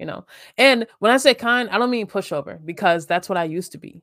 [0.00, 0.24] you know.
[0.56, 3.78] And when I say kind, I don't mean pushover because that's what I used to
[3.78, 4.02] be.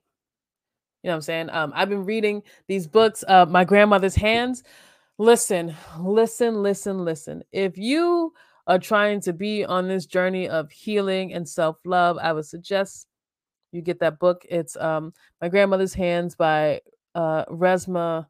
[1.03, 1.49] You know what I'm saying?
[1.49, 4.63] Um, I've been reading these books, uh, My Grandmother's Hands.
[5.17, 7.43] Listen, listen, listen, listen.
[7.51, 8.33] If you
[8.67, 13.07] are trying to be on this journey of healing and self-love, I would suggest
[13.71, 14.45] you get that book.
[14.49, 16.81] It's um My Grandmother's Hands by
[17.15, 18.27] uh Resmaa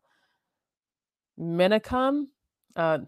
[1.39, 2.27] Menakem.
[2.75, 2.99] Uh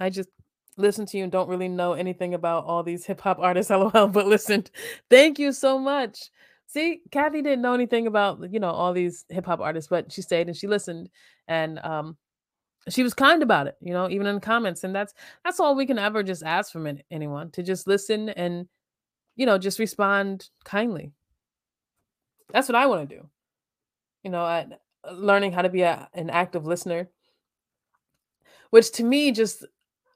[0.00, 0.30] I just
[0.78, 4.08] listen to you and don't really know anything about all these hip hop artists, lol.
[4.08, 4.64] But listen,
[5.10, 6.30] thank you so much.
[6.66, 10.22] See, Kathy didn't know anything about you know all these hip hop artists, but she
[10.22, 11.10] stayed and she listened,
[11.48, 12.16] and um,
[12.88, 14.84] she was kind about it, you know, even in the comments.
[14.84, 15.14] And that's
[15.44, 18.68] that's all we can ever just ask from an- anyone to just listen and
[19.36, 21.12] you know just respond kindly.
[22.52, 23.28] That's what I want to do.
[24.22, 24.66] You know, I,
[25.12, 27.08] learning how to be a, an active listener,
[28.70, 29.64] which to me just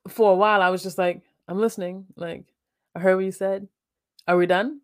[0.08, 2.06] for a while I was just like, I'm listening.
[2.16, 2.44] Like,
[2.94, 3.68] I heard what you said.
[4.26, 4.80] Are we done?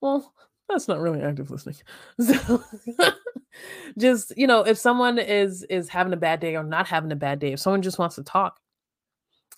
[0.00, 0.32] Well,
[0.68, 1.76] that's not really active listening.
[2.20, 2.62] So
[3.98, 7.16] just, you know, if someone is is having a bad day or not having a
[7.16, 8.60] bad day, if someone just wants to talk,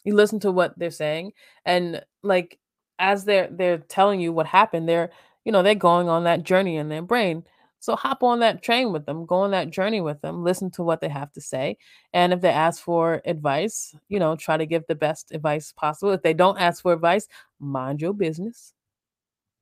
[0.05, 1.32] you listen to what they're saying
[1.64, 2.59] and like
[2.99, 5.11] as they're they're telling you what happened, they're,
[5.45, 7.45] you know, they're going on that journey in their brain.
[7.80, 10.82] So hop on that train with them, go on that journey with them, listen to
[10.82, 11.78] what they have to say.
[12.12, 16.12] And if they ask for advice, you know, try to give the best advice possible.
[16.12, 17.26] If they don't ask for advice,
[17.59, 18.74] mind your business.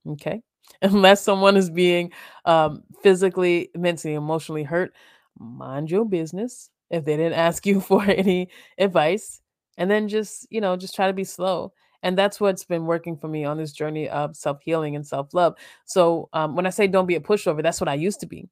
[0.06, 0.42] Okay.
[0.82, 2.12] Unless someone is being
[2.44, 4.92] um, physically, mentally, emotionally hurt,
[5.38, 6.70] mind your business.
[6.90, 8.48] If they didn't ask you for any
[8.78, 9.40] advice,
[9.76, 11.72] and then just, you know, just try to be slow.
[12.02, 15.34] And that's what's been working for me on this journey of self healing and self
[15.34, 15.54] love.
[15.84, 18.36] So um, when I say don't be a pushover, that's what I used to be.
[18.36, 18.42] You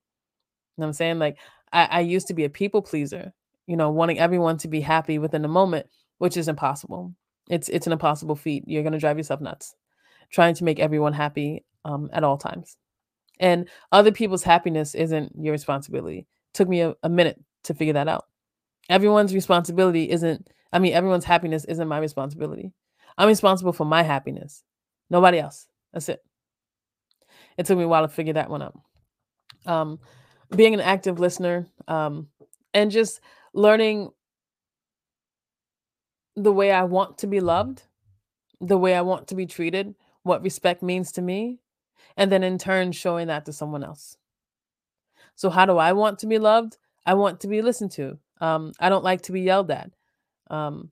[0.79, 1.19] know what I'm saying?
[1.19, 1.39] Like
[1.73, 3.33] I, I used to be a people pleaser,
[3.67, 5.87] you know, wanting everyone to be happy within the moment,
[6.19, 7.15] which is impossible.
[7.49, 8.65] It's it's an impossible feat.
[8.67, 9.75] You're gonna drive yourself nuts
[10.31, 12.77] trying to make everyone happy um, at all times.
[13.39, 16.27] And other people's happiness isn't your responsibility.
[16.55, 18.25] Took me a, a minute to figure that out.
[18.89, 22.73] Everyone's responsibility isn't, I mean, everyone's happiness isn't my responsibility.
[23.19, 24.63] I'm responsible for my happiness.
[25.11, 25.67] Nobody else.
[25.93, 26.21] That's it.
[27.57, 28.79] It took me a while to figure that one out.
[29.65, 29.99] Um,
[30.55, 32.29] being an active listener um,
[32.73, 33.21] and just
[33.53, 34.11] learning
[36.37, 37.83] the way I want to be loved,
[38.61, 39.95] the way I want to be treated,
[40.27, 41.61] what respect means to me,
[42.17, 44.17] and then in turn showing that to someone else.
[45.37, 46.79] So how do I want to be loved?
[47.05, 48.19] I want to be listened to.
[48.41, 49.93] Um, I don't like to be yelled at.
[50.51, 50.91] Um,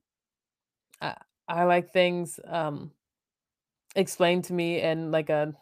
[1.00, 1.16] I,
[1.48, 2.92] I like things um,
[3.96, 5.52] explained to me in like a,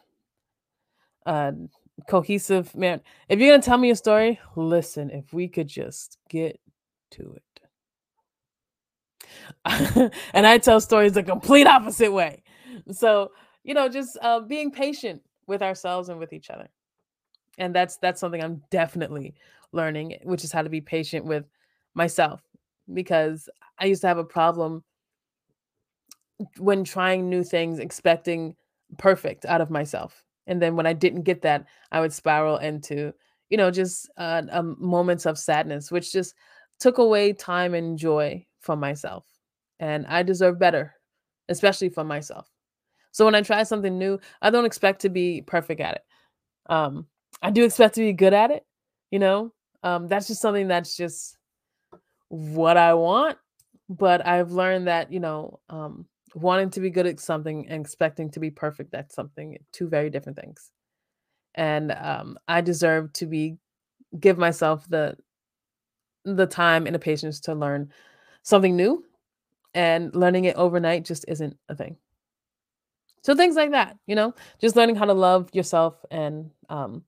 [1.25, 1.53] a
[2.07, 3.01] cohesive man.
[3.27, 5.09] If you're gonna tell me a story, listen.
[5.09, 6.59] If we could just get
[7.11, 7.43] to it,
[10.33, 12.43] and I tell stories the complete opposite way.
[12.91, 13.31] So
[13.63, 16.69] you know, just uh, being patient with ourselves and with each other.
[17.57, 19.35] And that's that's something I'm definitely
[19.71, 21.45] learning, which is how to be patient with
[21.93, 22.41] myself
[22.93, 23.49] because
[23.79, 24.83] I used to have a problem
[26.57, 28.55] when trying new things expecting
[28.97, 30.23] perfect out of myself.
[30.47, 33.13] And then when I didn't get that, I would spiral into,
[33.49, 36.35] you know, just uh, um, moments of sadness, which just
[36.79, 39.25] took away time and joy from myself.
[39.79, 40.93] And I deserve better,
[41.49, 42.52] especially for myself.
[43.13, 46.03] So when I try something new, I don't expect to be perfect at it.
[46.67, 47.05] Um,
[47.41, 48.65] I do expect to be good at it.
[49.11, 49.53] You know,
[49.83, 51.37] um, that's just something that's just
[52.27, 53.37] what I want.
[53.87, 58.31] But I've learned that you know, um, wanting to be good at something and expecting
[58.31, 60.71] to be perfect at something, two very different things.
[61.53, 63.57] And um, I deserve to be
[64.19, 65.15] give myself the
[66.25, 67.91] the time and the patience to learn
[68.41, 69.03] something new
[69.75, 71.97] and learning it overnight just isn't a thing
[73.23, 75.95] so things like that, you know, just learning how to love yourself.
[76.11, 77.03] And um,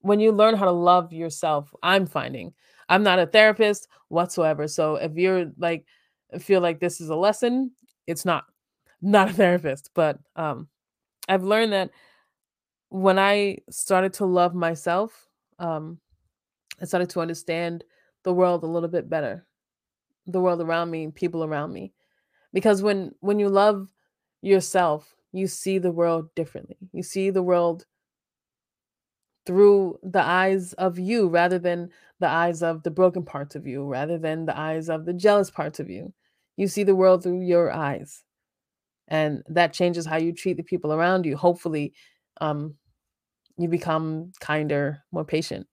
[0.00, 2.52] when you learn how to love yourself, I'm finding
[2.88, 4.66] I'm not a therapist whatsoever.
[4.66, 5.86] So if you're like,
[6.40, 7.70] feel like this is a lesson,
[8.08, 8.44] it's not,
[9.00, 9.90] not a therapist.
[9.94, 10.68] But um,
[11.28, 11.90] I've learned that
[12.88, 15.28] when I started to love myself,
[15.60, 16.00] um,
[16.82, 17.84] I started to understand
[18.24, 19.46] the world a little bit better,
[20.26, 21.92] the world around me, people around me.
[22.52, 23.88] Because when when you love
[24.42, 26.76] yourself, you see the world differently.
[26.92, 27.86] You see the world
[29.46, 33.84] through the eyes of you rather than the eyes of the broken parts of you,
[33.84, 36.12] rather than the eyes of the jealous parts of you.
[36.56, 38.22] You see the world through your eyes.
[39.08, 41.36] And that changes how you treat the people around you.
[41.36, 41.94] Hopefully,
[42.40, 42.74] um,
[43.58, 45.66] you become kinder, more patient.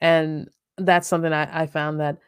[0.00, 2.18] And that's something I, I found that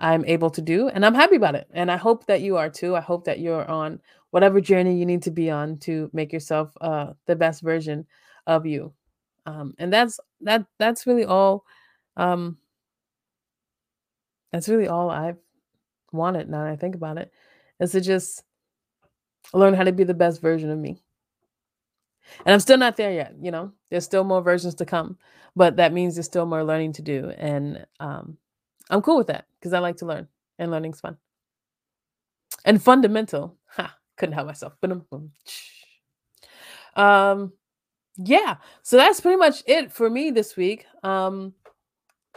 [0.00, 0.88] I'm able to do.
[0.88, 1.68] And I'm happy about it.
[1.72, 2.96] And I hope that you are too.
[2.96, 6.72] I hope that you're on whatever journey you need to be on to make yourself
[6.80, 8.06] uh, the best version
[8.46, 8.92] of you.
[9.46, 11.64] Um, and that's that that's really all
[12.16, 12.56] um,
[14.52, 15.38] that's really all I've
[16.12, 17.32] wanted now that I think about it
[17.78, 18.42] is to just
[19.52, 21.02] learn how to be the best version of me.
[22.44, 23.72] And I'm still not there yet, you know.
[23.90, 25.18] There's still more versions to come,
[25.56, 28.36] but that means there's still more learning to do and um,
[28.90, 30.28] I'm cool with that because I like to learn
[30.58, 31.16] and learning's fun.
[32.64, 33.56] And fundamental.
[33.68, 34.74] Ha, couldn't help myself.
[36.96, 37.52] Um
[38.22, 40.84] yeah, so that's pretty much it for me this week.
[41.02, 41.54] Um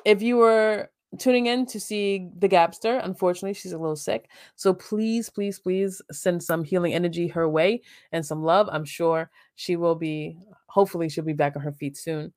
[0.06, 3.04] if you were tuning in to see the Gapster.
[3.04, 4.30] Unfortunately, she's a little sick.
[4.56, 7.82] So please, please, please send some healing energy her way
[8.12, 8.70] and some love.
[8.72, 10.38] I'm sure she will be,
[10.68, 12.34] hopefully, she'll be back on her feet soon.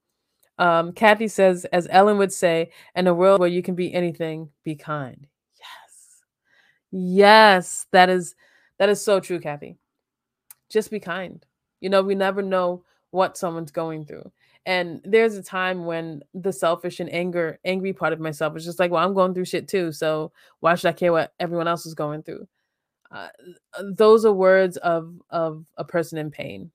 [0.58, 4.50] Um, Kathy says, as Ellen would say, in a world where you can be anything,
[4.64, 5.26] be kind.
[5.58, 6.22] Yes.
[6.90, 8.34] Yes, that is
[8.78, 9.76] that is so true, Kathy.
[10.68, 11.44] Just be kind.
[11.80, 14.30] You know, we never know what someone's going through.
[14.66, 18.80] And there's a time when the selfish and anger, angry part of myself is just
[18.80, 19.92] like, well, I'm going through shit too.
[19.92, 22.48] So why should I care what everyone else is going through?
[23.10, 23.28] Uh,
[23.80, 26.72] those are words of of a person in pain.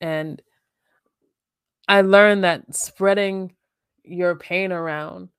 [0.00, 0.40] And
[1.90, 3.56] I learned that spreading
[4.04, 5.30] your pain around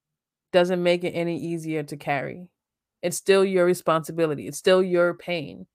[0.52, 2.49] doesn't make it any easier to carry.
[3.02, 4.49] It's still your responsibility.
[4.49, 5.66] It's still your pain.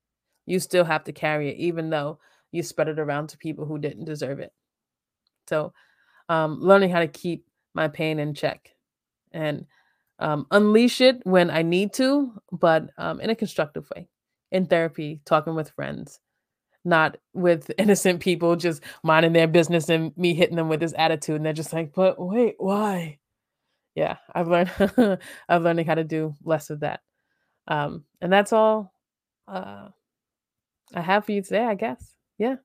[0.45, 2.19] You still have to carry it, even though
[2.53, 4.53] you spread it around to people who didn't deserve it.
[5.49, 5.73] So,
[6.29, 8.69] um, learning how to keep my pain in check
[9.33, 9.65] and
[10.19, 14.09] um, unleash it when I need to, but um, in a constructive way,
[14.53, 16.21] in therapy, talking with friends,
[16.87, 21.37] not with innocent people just minding their business and me hitting them with this attitude.
[21.37, 23.19] And they're just like, but wait, why?
[23.95, 24.71] Yeah, I've learned,
[25.49, 27.01] I'm learning how to do less of that.
[27.69, 28.93] Um, and that's all
[29.49, 29.89] uh,
[30.95, 32.15] I have for you today, I guess.
[32.39, 32.57] Yeah.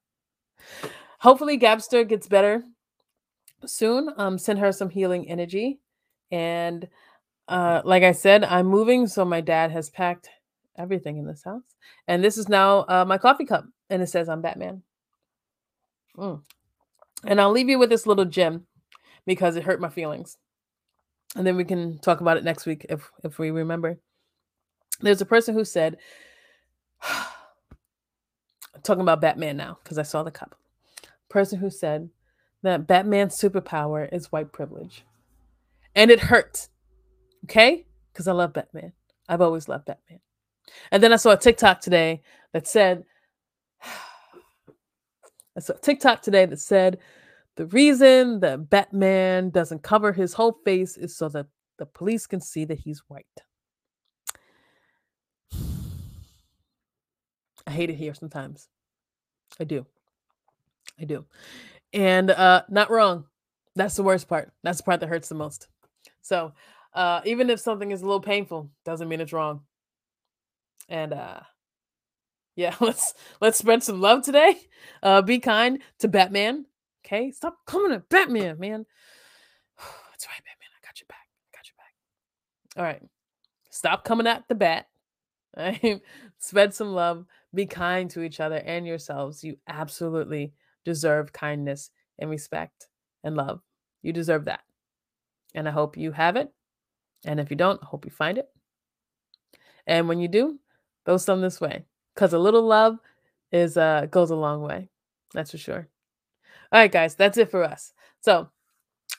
[1.20, 2.64] Hopefully, Gabster gets better
[3.66, 4.10] soon.
[4.18, 5.80] Um, send her some healing energy.
[6.32, 6.88] And
[7.48, 10.30] uh, like I said, I'm moving, so my dad has packed
[10.82, 11.64] everything in this house.
[12.08, 14.82] And this is now uh, my coffee cup, and it says I'm Batman.
[16.18, 16.42] Mm.
[17.26, 18.66] And I'll leave you with this little gem
[19.26, 20.38] because it hurt my feelings.
[21.36, 24.00] And then we can talk about it next week if if we remember.
[25.00, 25.98] There's a person who said,
[28.84, 30.56] talking about Batman now because I saw the cup.
[31.30, 32.10] Person who said
[32.64, 35.04] that Batman's superpower is white privilege.
[35.96, 36.68] And it hurt.
[37.46, 37.86] Okay?
[38.12, 38.94] Because I love Batman.
[39.28, 40.20] I've always loved Batman.
[40.92, 42.22] And then I saw a TikTok today
[42.54, 43.06] that said,
[45.58, 47.00] I saw TikTok today that said
[47.58, 51.48] the reason that Batman doesn't cover his whole face is so that
[51.78, 53.26] the police can see that he's white.
[57.68, 58.70] I hate it here sometimes.
[59.60, 59.86] I do.
[61.00, 61.26] I do.
[61.94, 63.26] And uh not wrong.
[63.76, 64.52] That's the worst part.
[64.64, 65.68] That's the part that hurts the most.
[66.22, 66.54] So,
[66.94, 69.62] uh even if something is a little painful, doesn't mean it's wrong.
[70.92, 71.40] And uh
[72.56, 74.58] yeah, let's let's spread some love today.
[75.02, 76.66] Uh be kind to Batman.
[77.04, 77.32] Okay?
[77.32, 78.86] Stop coming at Batman, man.
[80.12, 80.70] That's right, Batman.
[80.78, 81.28] I got your back.
[81.54, 82.78] I got your back.
[82.78, 83.02] All right.
[83.72, 84.88] Stop coming at the bat.
[85.58, 86.02] Right?
[86.38, 87.26] Spread some love.
[87.54, 89.44] Be kind to each other and yourselves.
[89.44, 90.54] You absolutely
[90.86, 91.90] deserve kindness
[92.20, 92.88] and respect
[93.26, 93.60] and love.
[94.02, 94.62] You deserve that.
[95.54, 96.54] And I hope you have it.
[97.26, 98.48] And if you don't, I hope you find it.
[99.86, 100.58] And when you do,
[101.06, 101.86] throw some this way.
[102.16, 102.98] Because a little love
[103.52, 104.90] is uh goes a long way.
[105.34, 105.88] That's for sure.
[106.72, 107.94] All right, guys, that's it for us.
[108.22, 108.50] So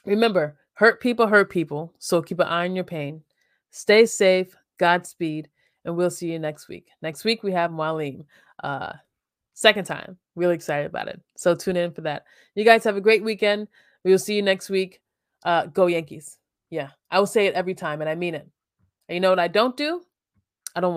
[0.07, 1.93] remember, hurt people hurt people.
[1.99, 3.23] So keep an eye on your pain.
[3.71, 4.55] Stay safe.
[4.79, 5.49] Godspeed
[5.85, 6.89] and we'll see you next week.
[7.03, 8.25] Next week we have Marlene.
[8.63, 8.93] Uh
[9.55, 10.19] second time.
[10.35, 11.21] Really excited about it.
[11.37, 12.25] So tune in for that.
[12.55, 13.69] You guys have a great weekend.
[14.05, 15.01] We will see you next week.
[15.45, 16.39] Uh go Yankees.
[16.71, 16.89] Yeah.
[17.11, 18.49] I will say it every time and I mean it.
[19.09, 20.03] And you know what I don't do?